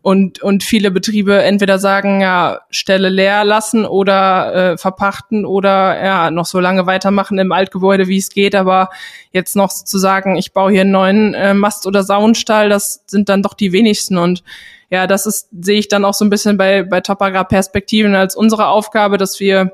[0.03, 6.31] und, und viele Betriebe entweder sagen, ja, Stelle leer lassen oder äh, verpachten oder ja,
[6.31, 8.89] noch so lange weitermachen im Altgebäude, wie es geht, aber
[9.33, 13.29] jetzt noch zu sagen, ich baue hier einen neuen äh, Mast- oder Saunstall, das sind
[13.29, 14.17] dann doch die wenigsten.
[14.17, 14.43] Und
[14.89, 18.35] ja, das ist, sehe ich dann auch so ein bisschen bei, bei Topagra Perspektiven als
[18.35, 19.73] unsere Aufgabe, dass wir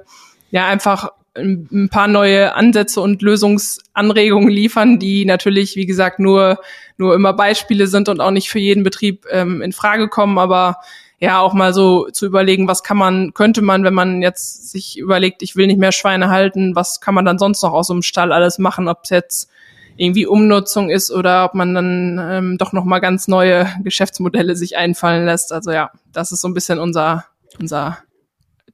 [0.51, 6.59] ja einfach ein paar neue Ansätze und Lösungsanregungen liefern, die natürlich, wie gesagt, nur,
[6.97, 10.79] nur immer Beispiele sind und auch nicht für jeden Betrieb ähm, in Frage kommen, aber
[11.19, 14.99] ja, auch mal so zu überlegen, was kann man, könnte man, wenn man jetzt sich
[14.99, 17.95] überlegt, ich will nicht mehr Schweine halten, was kann man dann sonst noch aus so
[17.95, 19.51] einem Stall alles machen, ob es jetzt
[19.97, 24.77] irgendwie Umnutzung ist oder ob man dann ähm, doch noch mal ganz neue Geschäftsmodelle sich
[24.77, 25.53] einfallen lässt.
[25.53, 27.25] Also ja, das ist so ein bisschen unser
[27.59, 27.99] unser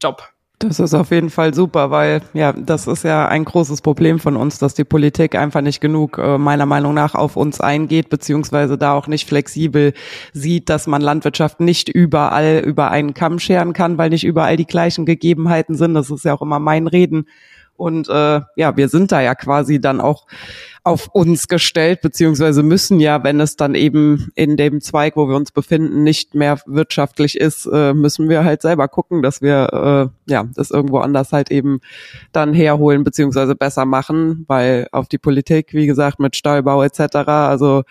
[0.01, 0.32] Job.
[0.63, 4.37] Das ist auf jeden Fall super, weil ja, das ist ja ein großes Problem von
[4.37, 8.79] uns, dass die Politik einfach nicht genug äh, meiner Meinung nach auf uns eingeht, beziehungsweise
[8.79, 9.93] da auch nicht flexibel
[10.33, 14.67] sieht, dass man Landwirtschaft nicht überall über einen Kamm scheren kann, weil nicht überall die
[14.67, 15.95] gleichen Gegebenheiten sind.
[15.95, 17.27] Das ist ja auch immer mein Reden.
[17.83, 20.29] Und äh, ja, wir sind da ja quasi dann auch
[20.85, 25.35] auf uns gestellt, beziehungsweise müssen ja, wenn es dann eben in dem Zweig, wo wir
[25.35, 30.31] uns befinden, nicht mehr wirtschaftlich ist, äh, müssen wir halt selber gucken, dass wir äh,
[30.33, 31.81] ja das irgendwo anders halt eben
[32.31, 37.83] dann herholen, beziehungsweise besser machen, weil auf die Politik, wie gesagt, mit Stallbau etc., also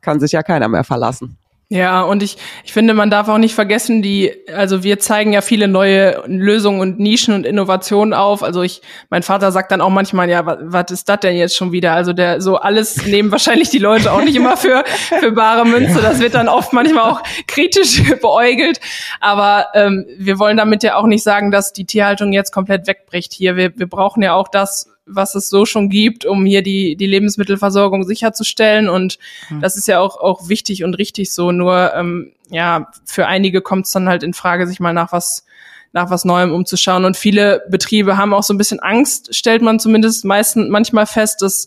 [0.00, 1.39] kann sich ja keiner mehr verlassen.
[1.72, 5.40] Ja, und ich, ich finde, man darf auch nicht vergessen, die, also wir zeigen ja
[5.40, 8.42] viele neue Lösungen und Nischen und Innovationen auf.
[8.42, 11.54] Also ich, mein Vater sagt dann auch manchmal, ja, was, was ist das denn jetzt
[11.54, 11.92] schon wieder?
[11.92, 14.82] Also der, so alles nehmen wahrscheinlich die Leute auch nicht immer für,
[15.20, 16.02] für bare Münze.
[16.02, 18.80] Das wird dann oft manchmal auch kritisch beäugelt.
[19.20, 23.32] Aber ähm, wir wollen damit ja auch nicht sagen, dass die Tierhaltung jetzt komplett wegbricht
[23.32, 23.54] hier.
[23.54, 27.06] Wir, wir brauchen ja auch das, was es so schon gibt, um hier die, die
[27.06, 28.88] Lebensmittelversorgung sicherzustellen.
[28.88, 29.60] Und mhm.
[29.60, 31.52] das ist ja auch, auch wichtig und richtig so.
[31.52, 35.44] Nur, ähm, ja, für einige kommt es dann halt in Frage, sich mal nach was
[35.92, 37.04] nach was Neuem umzuschauen.
[37.04, 41.42] Und viele Betriebe haben auch so ein bisschen Angst, stellt man zumindest meistens manchmal fest,
[41.42, 41.62] dass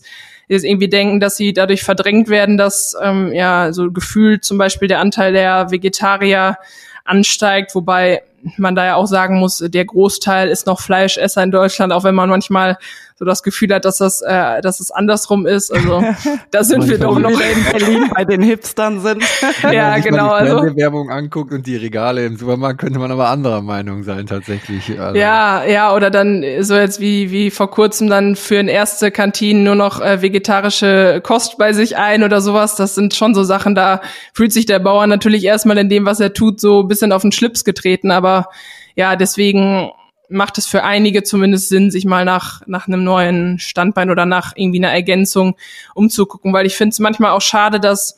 [0.48, 4.58] sie jetzt irgendwie denken, dass sie dadurch verdrängt werden, dass ähm, ja so gefühlt zum
[4.58, 6.58] Beispiel der Anteil der Vegetarier
[7.04, 8.22] ansteigt, wobei
[8.56, 12.14] man da ja auch sagen muss, der Großteil ist noch Fleischesser in Deutschland, auch wenn
[12.14, 12.78] man manchmal
[13.16, 15.72] so das Gefühl hat, dass das, äh, dass es andersrum ist.
[15.72, 16.02] Also
[16.50, 19.22] da sind wir doch noch in Berlin bei den Hipstern sind.
[19.62, 20.34] ja, genau.
[20.40, 24.02] Wenn man die Werbung anguckt und die Regale im Supermarkt, könnte man aber anderer Meinung
[24.02, 24.98] sein tatsächlich.
[24.98, 25.16] Also.
[25.16, 29.76] Ja, ja, oder dann so jetzt wie wie vor kurzem dann führen erste Kantinen nur
[29.76, 32.74] noch äh, vegetarische Kost bei sich ein oder sowas.
[32.74, 34.00] Das sind schon so Sachen, da
[34.32, 37.22] fühlt sich der Bauer natürlich erstmal in dem, was er tut, so ein bisschen auf
[37.22, 38.10] den Schlips getreten.
[38.10, 38.48] Aber
[38.96, 39.92] ja, deswegen
[40.28, 44.52] macht es für einige zumindest Sinn, sich mal nach, nach einem neuen Standbein oder nach
[44.56, 45.56] irgendwie einer Ergänzung
[45.94, 48.16] umzugucken, weil ich finde es manchmal auch schade, dass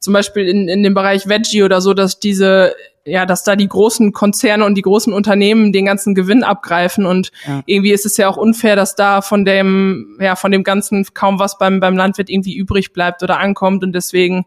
[0.00, 3.68] zum Beispiel in, in dem Bereich Veggie oder so, dass diese, ja, dass da die
[3.68, 7.62] großen Konzerne und die großen Unternehmen den ganzen Gewinn abgreifen und ja.
[7.66, 11.40] irgendwie ist es ja auch unfair, dass da von dem, ja, von dem Ganzen kaum
[11.40, 14.46] was beim, beim Landwirt irgendwie übrig bleibt oder ankommt und deswegen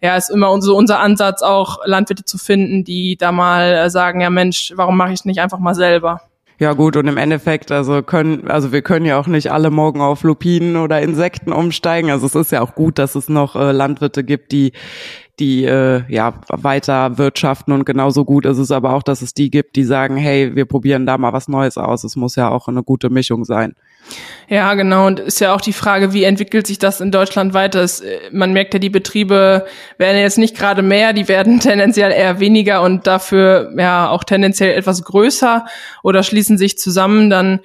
[0.00, 4.30] ja, ist immer unser, unser Ansatz auch, Landwirte zu finden, die da mal sagen, ja
[4.30, 6.20] Mensch, warum mache ich es nicht einfach mal selber?
[6.60, 10.00] Ja gut, und im Endeffekt, also können, also wir können ja auch nicht alle morgen
[10.00, 12.10] auf Lupinen oder Insekten umsteigen.
[12.10, 14.72] Also es ist ja auch gut, dass es noch äh, Landwirte gibt, die
[15.40, 19.50] die äh, ja weiter wirtschaften und genauso gut ist es aber auch, dass es die
[19.50, 22.04] gibt, die sagen, hey, wir probieren da mal was Neues aus.
[22.04, 23.74] Es muss ja auch eine gute Mischung sein.
[24.48, 25.06] Ja, genau.
[25.06, 27.80] Und ist ja auch die Frage, wie entwickelt sich das in Deutschland weiter?
[27.80, 29.66] Es, äh, man merkt ja, die Betriebe
[29.98, 34.76] werden jetzt nicht gerade mehr, die werden tendenziell eher weniger und dafür ja auch tendenziell
[34.76, 35.64] etwas größer
[36.02, 37.30] oder schließen sich zusammen.
[37.30, 37.60] Dann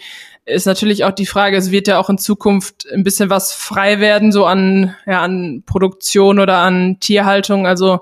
[0.50, 4.00] ist natürlich auch die Frage, es wird ja auch in Zukunft ein bisschen was frei
[4.00, 7.68] werden, so an, ja, an Produktion oder an Tierhaltung.
[7.68, 8.00] Also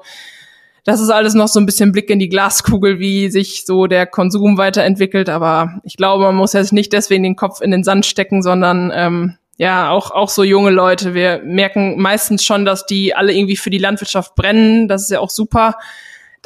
[0.83, 4.05] das ist alles noch so ein bisschen Blick in die Glaskugel, wie sich so der
[4.05, 5.27] Konsum weiterentwickelt.
[5.27, 8.91] Aber ich glaube, man muss jetzt nicht deswegen den Kopf in den Sand stecken, sondern
[8.95, 11.13] ähm, ja, auch, auch so junge Leute.
[11.13, 14.87] Wir merken meistens schon, dass die alle irgendwie für die Landwirtschaft brennen.
[14.87, 15.75] Das ist ja auch super.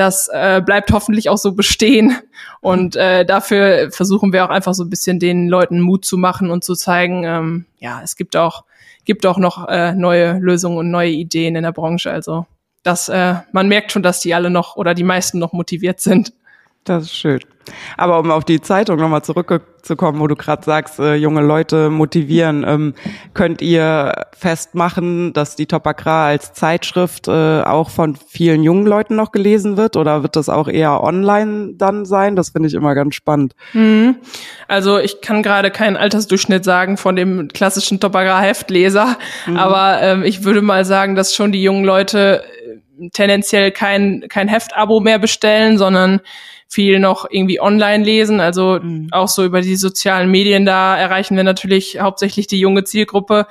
[0.02, 2.18] Das äh, bleibt hoffentlich auch so bestehen.
[2.60, 6.50] Und äh, dafür versuchen wir auch einfach so ein bisschen den Leuten Mut zu machen
[6.50, 8.64] und zu zeigen, ähm, ja, es gibt auch,
[9.06, 12.12] gibt auch noch äh, neue Lösungen und neue Ideen in der Branche.
[12.12, 12.48] Also
[12.82, 16.34] dass äh, man merkt schon, dass die alle noch oder die meisten noch motiviert sind.
[16.84, 17.42] Das ist schön.
[17.98, 22.66] Aber um auf die Zeitung nochmal zurückzukommen, wo du gerade sagst, äh, junge Leute motivieren,
[22.68, 22.94] ähm,
[23.34, 29.16] könnt ihr festmachen, dass die Top Agrar als Zeitschrift äh, auch von vielen jungen Leuten
[29.16, 32.36] noch gelesen wird oder wird das auch eher online dann sein?
[32.36, 33.54] Das finde ich immer ganz spannend.
[33.74, 34.16] Mhm.
[34.68, 39.58] Also ich kann gerade keinen Altersdurchschnitt sagen von dem klassischen Top Agrar Heftleser, mhm.
[39.58, 42.44] aber ähm, ich würde mal sagen, dass schon die jungen Leute
[43.14, 46.22] tendenziell kein, kein Heftabo mehr bestellen, sondern
[46.68, 48.40] viel noch irgendwie online lesen.
[48.40, 49.10] Also mhm.
[49.12, 53.48] auch so über die sozialen Medien, da erreichen wir natürlich hauptsächlich die junge Zielgruppe.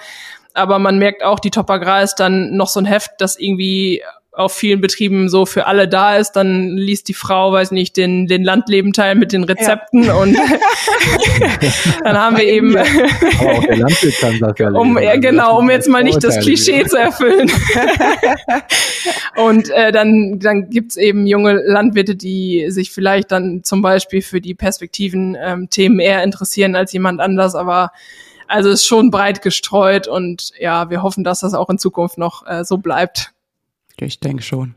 [0.55, 4.03] Aber man merkt auch, die Top Agrar ist dann noch so ein Heft, das irgendwie
[4.33, 8.29] auf vielen Betrieben so für alle da ist, dann liest die Frau, weiß nicht, den,
[8.29, 10.15] den Landlebenteil mit den Rezepten ja.
[10.15, 10.37] und
[12.05, 15.69] dann haben wir eben, Aber auch der Landwirt kann das ja um, ja, genau, um
[15.69, 17.51] jetzt mal nicht das Klischee zu erfüllen.
[19.37, 24.41] und äh, dann, dann gibt's eben junge Landwirte, die sich vielleicht dann zum Beispiel für
[24.41, 27.91] die Perspektiven ähm, Themen eher interessieren als jemand anders, aber
[28.47, 32.19] also es ist schon breit gestreut und ja, wir hoffen, dass das auch in Zukunft
[32.19, 33.33] noch äh, so bleibt.
[34.07, 34.75] Ich denke schon.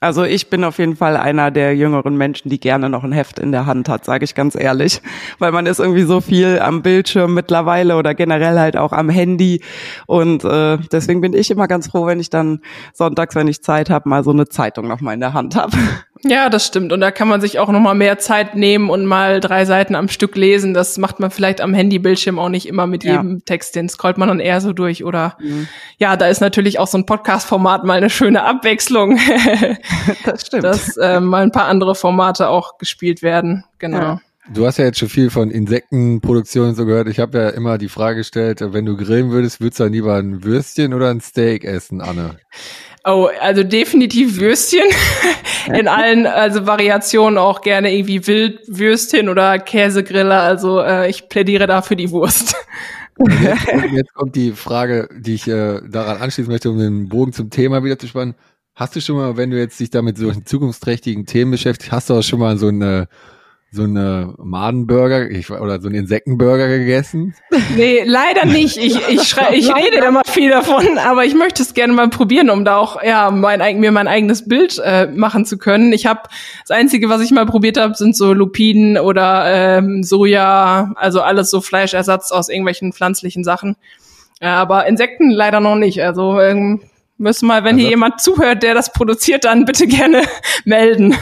[0.00, 3.38] Also ich bin auf jeden Fall einer der jüngeren Menschen, die gerne noch ein Heft
[3.38, 5.00] in der Hand hat, sage ich ganz ehrlich,
[5.38, 9.62] weil man ist irgendwie so viel am Bildschirm mittlerweile oder generell halt auch am Handy
[10.06, 12.60] und äh, deswegen bin ich immer ganz froh, wenn ich dann
[12.92, 15.78] sonntags, wenn ich Zeit habe, mal so eine Zeitung noch mal in der Hand habe.
[16.22, 16.92] Ja, das stimmt.
[16.92, 19.94] Und da kann man sich auch noch mal mehr Zeit nehmen und mal drei Seiten
[19.94, 20.74] am Stück lesen.
[20.74, 23.12] Das macht man vielleicht am Handybildschirm auch nicht immer mit ja.
[23.12, 23.76] jedem Text.
[23.76, 25.04] Den scrollt man dann eher so durch.
[25.04, 25.68] Oder mhm.
[25.98, 29.18] ja, da ist natürlich auch so ein Podcast-Format mal eine schöne Abwechslung.
[30.24, 30.64] das stimmt.
[30.64, 33.64] Dass äh, mal ein paar andere Formate auch gespielt werden.
[33.78, 33.98] Genau.
[33.98, 34.20] Ja.
[34.52, 37.08] Du hast ja jetzt schon viel von Insektenproduktion so gehört.
[37.08, 40.14] Ich habe ja immer die Frage gestellt, wenn du grillen würdest, würdest du dann lieber
[40.14, 42.36] ein Würstchen oder ein Steak essen, Anne?
[43.08, 44.82] Oh, also definitiv Würstchen.
[45.72, 50.40] In allen also Variationen auch gerne irgendwie Wildwürstchen oder Käsegriller.
[50.40, 52.56] Also äh, ich plädiere da für die Wurst.
[53.18, 57.48] Jetzt, jetzt, kommt die Frage, die ich äh, daran anschließen möchte, um den Bogen zum
[57.48, 58.34] Thema wieder zu spannen.
[58.74, 62.14] Hast du schon mal, wenn du jetzt dich damit solchen zukunftsträchtigen Themen beschäftigst, hast du
[62.14, 63.06] auch schon mal so eine
[63.76, 67.34] so eine Madenburger ich, oder so einen Insektenburger gegessen?
[67.76, 68.76] Nee, leider nicht.
[68.76, 72.48] Ich, ich, schrei, ich rede immer viel davon, aber ich möchte es gerne mal probieren,
[72.48, 75.92] um da auch ja mein, mir mein eigenes Bild äh, machen zu können.
[75.92, 76.22] Ich habe
[76.66, 79.44] das Einzige, was ich mal probiert habe, sind so Lupinen oder
[79.78, 83.76] ähm, Soja, also alles so Fleischersatz aus irgendwelchen pflanzlichen Sachen.
[84.40, 86.02] Ja, aber Insekten leider noch nicht.
[86.02, 86.80] Also ähm,
[87.18, 90.24] Müssen mal, wenn also, hier jemand zuhört, der das produziert, dann bitte gerne
[90.66, 91.16] melden.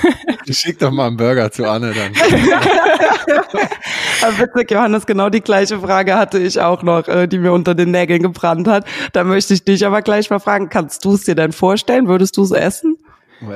[0.51, 2.12] Schick doch mal einen Burger zu Anne dann.
[4.38, 7.92] Witzig, Johannes, genau die gleiche Frage hatte ich auch noch, äh, die mir unter den
[7.92, 8.86] Nägeln gebrannt hat.
[9.12, 12.09] Da möchte ich dich aber gleich mal fragen, kannst du es dir denn vorstellen?
[12.09, 12.97] Würdest du es essen?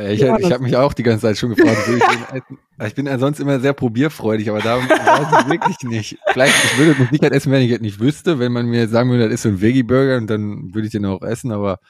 [0.09, 2.03] Ich, ich habe mich auch die ganze Zeit schon gefragt, ich,
[2.37, 2.59] essen?
[2.87, 6.19] ich bin ja sonst immer sehr probierfreudig, aber da weiß ich wirklich nicht.
[6.33, 8.39] Vielleicht, ich würde mit Sicherheit essen, wenn ich es nicht wüsste.
[8.39, 11.05] Wenn man mir sagen würde, das ist so ein Veggie-Burger und dann würde ich den
[11.07, 11.81] auch essen, aber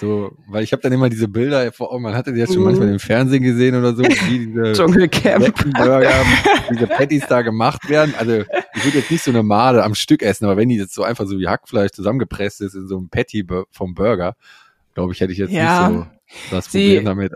[0.00, 2.62] so, weil ich habe dann immer diese Bilder vor Augen, man hatte die jetzt schon
[2.62, 2.68] mhm.
[2.68, 4.72] manchmal im Fernsehen gesehen oder so, wie diese
[5.72, 6.24] Burger,
[6.70, 8.14] diese Patties da gemacht werden.
[8.18, 10.94] Also ich würde jetzt nicht so eine Made am Stück essen, aber wenn die jetzt
[10.94, 14.36] so einfach so wie Hackfleisch zusammengepresst ist in so einem Patty vom Burger,
[14.94, 15.88] glaube ich, hätte ich jetzt ja.
[15.88, 16.06] nicht so
[16.50, 17.32] das Problem damit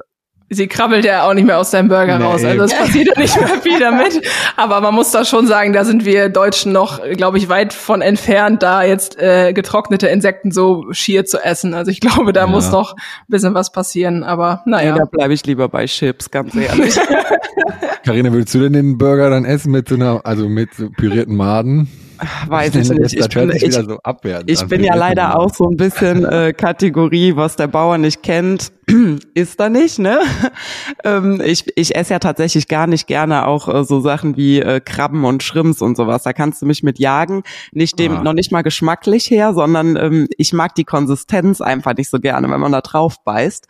[0.51, 2.45] sie krabbelt ja auch nicht mehr aus seinem Burger nee, raus.
[2.45, 4.21] Also es passiert ja nicht mehr viel damit.
[4.57, 8.03] Aber man muss da schon sagen, da sind wir Deutschen noch, glaube ich, weit von
[8.03, 11.73] entfernt, da jetzt äh, getrocknete Insekten so schier zu essen.
[11.73, 12.47] Also ich glaube, da ja.
[12.49, 12.99] muss noch ein
[13.29, 14.25] bisschen was passieren.
[14.25, 14.93] Aber naja.
[14.93, 16.99] Nee, da bleibe ich lieber bei Chips, ganz ehrlich.
[18.05, 21.37] Karina, würdest du denn den Burger dann essen mit so einer, also mit so pürierten
[21.37, 21.89] Maden?
[22.47, 23.15] Weiß ich nicht.
[23.15, 23.99] Ich bin, ich, so
[24.47, 28.73] ich bin ja leider auch so ein bisschen äh, Kategorie, was der Bauer nicht kennt,
[29.35, 30.21] ist da nicht, ne?
[31.05, 34.81] ähm, ich, ich esse ja tatsächlich gar nicht gerne auch äh, so Sachen wie äh,
[34.81, 36.23] Krabben und Schrimps und sowas.
[36.23, 37.43] Da kannst du mich mit jagen.
[37.73, 38.23] Nicht dem, ah.
[38.23, 42.51] noch nicht mal geschmacklich her, sondern ähm, ich mag die Konsistenz einfach nicht so gerne,
[42.51, 43.67] wenn man da drauf beißt.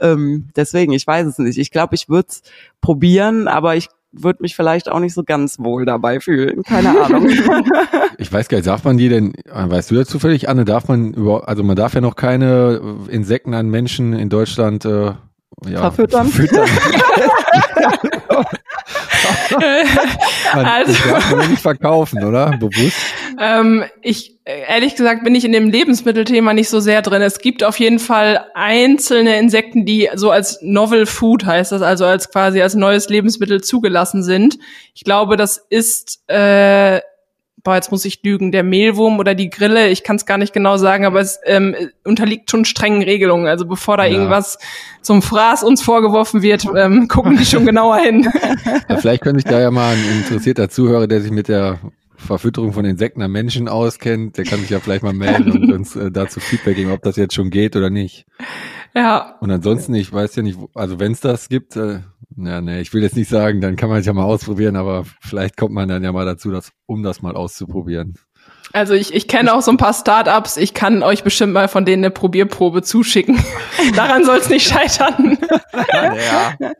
[0.00, 1.58] Ähm, deswegen, ich weiß es nicht.
[1.58, 2.42] Ich glaube, ich würde es
[2.80, 6.62] probieren, aber ich würde mich vielleicht auch nicht so ganz wohl dabei fühlen.
[6.62, 7.28] Keine Ahnung.
[8.18, 11.14] ich weiß gar nicht, darf man die denn, weißt du ja zufällig, Anne, darf man
[11.14, 15.12] überhaupt, also man darf ja noch keine Insekten an Menschen in Deutschland äh,
[15.66, 16.28] ja, verfüttern.
[16.28, 16.68] verfüttern.
[20.52, 22.56] also, darf man nicht verkaufen, oder?
[22.58, 22.96] Bewusst?
[23.38, 27.22] Ähm, ich, ehrlich gesagt, bin ich in dem Lebensmittelthema nicht so sehr drin.
[27.22, 32.04] Es gibt auf jeden Fall einzelne Insekten, die so als Novel Food heißt das, also
[32.04, 34.58] als quasi als neues Lebensmittel zugelassen sind.
[34.94, 37.00] Ich glaube, das ist äh,
[37.64, 40.52] boah, jetzt muss ich lügen, der Mehlwurm oder die Grille, ich kann es gar nicht
[40.52, 43.46] genau sagen, aber es ähm, unterliegt schon strengen Regelungen.
[43.46, 44.12] Also bevor da ja.
[44.12, 44.58] irgendwas
[45.00, 48.30] zum Fraß uns vorgeworfen wird, ähm, gucken die schon genauer hin.
[48.88, 51.78] Ja, vielleicht könnte ich da ja mal ein interessierter Zuhörer, der sich mit der
[52.16, 55.96] Verfütterung von Insekten an Menschen auskennt, der kann sich ja vielleicht mal melden und uns
[55.96, 58.26] äh, dazu Feedback geben, ob das jetzt schon geht oder nicht.
[58.94, 59.36] Ja.
[59.40, 62.00] Und ansonsten, ich weiß ja nicht, also wenn es das gibt, äh,
[62.36, 65.04] ja, nee, ich will jetzt nicht sagen, dann kann man es ja mal ausprobieren, aber
[65.20, 68.14] vielleicht kommt man dann ja mal dazu, das, um das mal auszuprobieren.
[68.72, 70.56] Also ich, ich kenne auch so ein paar Startups.
[70.56, 73.38] Ich kann euch bestimmt mal von denen eine Probierprobe zuschicken.
[73.94, 75.38] Daran soll es nicht scheitern.
[75.92, 76.72] ja,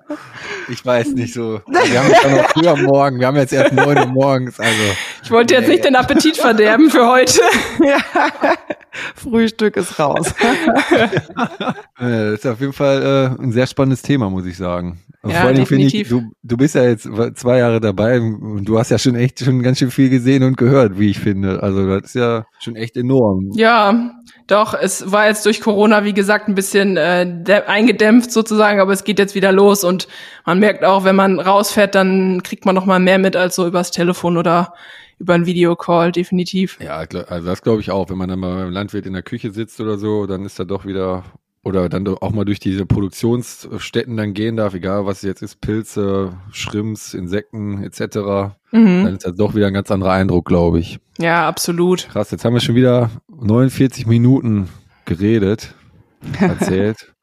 [0.68, 1.60] ich weiß nicht so.
[1.66, 3.20] Wir haben jetzt noch früh am Morgen.
[3.20, 4.58] Wir haben jetzt erst neun Uhr morgens.
[4.58, 4.82] Also
[5.22, 7.40] ich wollte jetzt nicht den Appetit verderben für heute.
[9.14, 10.34] Frühstück ist raus.
[11.98, 15.00] das ist auf jeden Fall äh, ein sehr spannendes Thema, muss ich sagen.
[15.26, 18.78] Ja, vor allem finde ich, du, du bist ja jetzt zwei Jahre dabei und du
[18.78, 21.62] hast ja schon echt schon ganz schön viel gesehen und gehört, wie ich finde.
[21.62, 23.50] Also das ist ja schon echt enorm.
[23.54, 24.10] Ja,
[24.46, 29.04] doch, es war jetzt durch Corona, wie gesagt, ein bisschen äh, eingedämpft sozusagen, aber es
[29.04, 30.08] geht jetzt wieder los und
[30.44, 33.66] man merkt auch, wenn man rausfährt, dann kriegt man noch mal mehr mit als so
[33.66, 34.74] übers Telefon oder
[35.18, 36.78] über einen Videocall, definitiv.
[36.80, 38.10] Ja, also das glaube ich auch.
[38.10, 40.64] Wenn man dann mal beim Landwirt in der Küche sitzt oder so, dann ist da
[40.64, 41.24] doch wieder
[41.64, 45.60] oder dann auch mal durch diese Produktionsstätten dann gehen darf, egal was es jetzt ist,
[45.62, 49.04] Pilze, Schrimps, Insekten etc., mhm.
[49.04, 51.00] dann ist das doch wieder ein ganz anderer Eindruck, glaube ich.
[51.18, 52.08] Ja, absolut.
[52.10, 54.68] Krass, jetzt haben wir schon wieder 49 Minuten
[55.06, 55.74] geredet,
[56.38, 57.14] erzählt.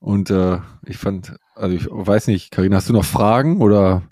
[0.00, 4.02] Und äh, ich fand, also ich weiß nicht, Karina, hast du noch Fragen oder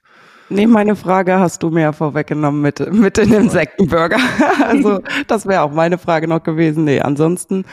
[0.48, 4.18] Nee, meine Frage hast du mir ja vorweggenommen mit, mit den Insektenburger.
[4.64, 6.84] also das wäre auch meine Frage noch gewesen.
[6.84, 7.64] Nee, ansonsten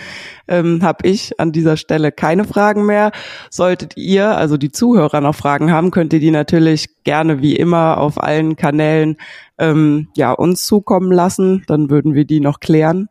[0.47, 3.11] ähm, habe ich an dieser Stelle keine Fragen mehr.
[3.51, 7.99] Solltet ihr, also die Zuhörer, noch Fragen haben, könnt ihr die natürlich gerne wie immer
[7.99, 9.17] auf allen Kanälen
[9.59, 11.63] ähm, ja uns zukommen lassen.
[11.67, 13.07] Dann würden wir die noch klären.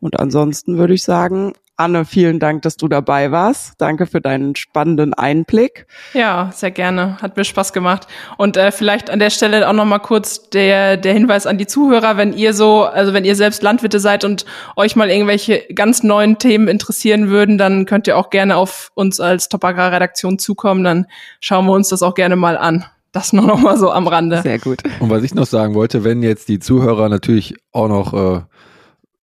[0.00, 3.74] Und ansonsten würde ich sagen, Anne, vielen Dank, dass du dabei warst.
[3.78, 5.86] Danke für deinen spannenden Einblick.
[6.12, 7.16] Ja, sehr gerne.
[7.20, 8.06] Hat mir Spaß gemacht.
[8.38, 11.66] Und äh, vielleicht an der Stelle auch noch mal kurz der, der Hinweis an die
[11.66, 14.44] Zuhörer, wenn ihr so, also wenn ihr selbst Landwirte seid und
[14.76, 19.18] euch mal irgendwelche ganz neuen Themen interessieren würden, dann könnt ihr auch gerne auf uns
[19.18, 20.84] als Top Agrar Redaktion zukommen.
[20.84, 21.06] Dann
[21.40, 22.84] schauen wir uns das auch gerne mal an.
[23.10, 24.42] Das nur noch mal so am Rande.
[24.42, 24.82] Sehr gut.
[24.98, 28.40] Und was ich noch sagen wollte, wenn jetzt die Zuhörer natürlich auch noch äh,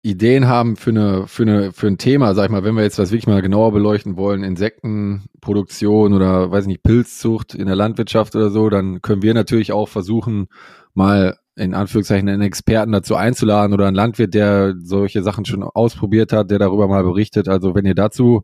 [0.02, 2.98] Ideen haben für eine, für eine, für ein Thema, sag ich mal, wenn wir jetzt
[2.98, 8.48] was wirklich mal genauer beleuchten wollen, Insektenproduktion oder weiß nicht, Pilzzucht in der Landwirtschaft oder
[8.50, 10.48] so, dann können wir natürlich auch versuchen,
[10.94, 16.32] mal in Anführungszeichen einen Experten dazu einzuladen oder einen Landwirt, der solche Sachen schon ausprobiert
[16.32, 17.48] hat, der darüber mal berichtet.
[17.48, 18.42] Also wenn ihr dazu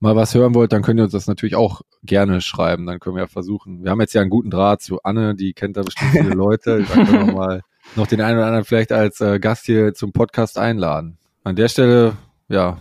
[0.00, 2.86] mal was hören wollt, dann könnt ihr uns das natürlich auch gerne schreiben.
[2.86, 3.84] Dann können wir ja versuchen.
[3.84, 6.84] Wir haben jetzt ja einen guten Draht zu Anne, die kennt da bestimmt viele Leute.
[6.84, 7.62] Dann können wir mal
[7.96, 11.18] noch den einen oder anderen vielleicht als äh, Gast hier zum Podcast einladen.
[11.42, 12.16] An der Stelle,
[12.48, 12.78] ja,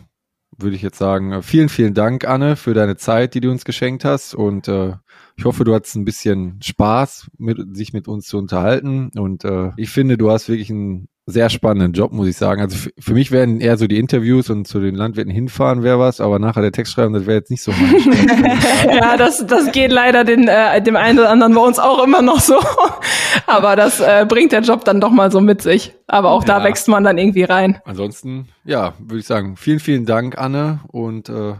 [0.58, 3.66] würde ich jetzt sagen, äh, vielen, vielen Dank, Anne, für deine Zeit, die du uns
[3.66, 4.36] geschenkt hast.
[4.36, 4.93] Und äh,
[5.36, 9.12] ich hoffe, du hattest ein bisschen Spaß, mit, sich mit uns zu unterhalten.
[9.16, 12.61] Und äh, ich finde, du hast wirklich einen sehr spannenden Job, muss ich sagen.
[12.61, 16.19] Also für mich wären eher so die Interviews und zu den Landwirten hinfahren wäre was,
[16.19, 18.57] aber nachher der Text schreiben, das wäre jetzt nicht so mein
[18.95, 22.21] Ja, das, das geht leider den, äh, dem einen oder anderen bei uns auch immer
[22.21, 22.59] noch so.
[23.47, 25.93] aber das äh, bringt der Job dann doch mal so mit sich.
[26.07, 26.59] Aber auch ja.
[26.59, 27.80] da wächst man dann irgendwie rein.
[27.86, 30.82] Ansonsten, ja, würde ich sagen, vielen, vielen Dank, Anne.
[30.88, 31.53] Und äh,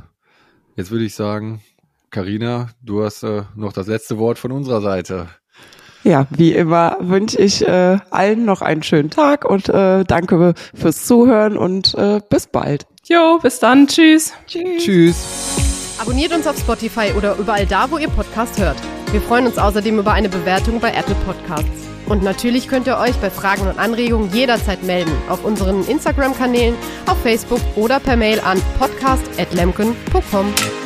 [0.76, 1.62] jetzt würde ich sagen,
[2.10, 5.30] Karina, du hast äh, noch das letzte Wort von unserer Seite.
[6.04, 11.06] Ja, wie immer wünsche ich äh, allen noch einen schönen Tag und äh, danke fürs
[11.06, 12.86] Zuhören und äh, bis bald.
[13.06, 13.88] Jo, bis dann.
[13.88, 14.34] Tschüss.
[14.48, 14.84] Tschüss.
[14.84, 15.98] Tschüss.
[16.00, 18.78] Abonniert uns auf Spotify oder überall da, wo ihr Podcast hört.
[19.12, 21.84] Wir freuen uns außerdem über eine Bewertung bei Apple Podcasts.
[22.08, 26.76] Und natürlich könnt ihr euch bei Fragen und Anregungen jederzeit melden auf unseren Instagram-Kanälen,
[27.06, 30.83] auf Facebook oder per Mail an podcast.lemken.com.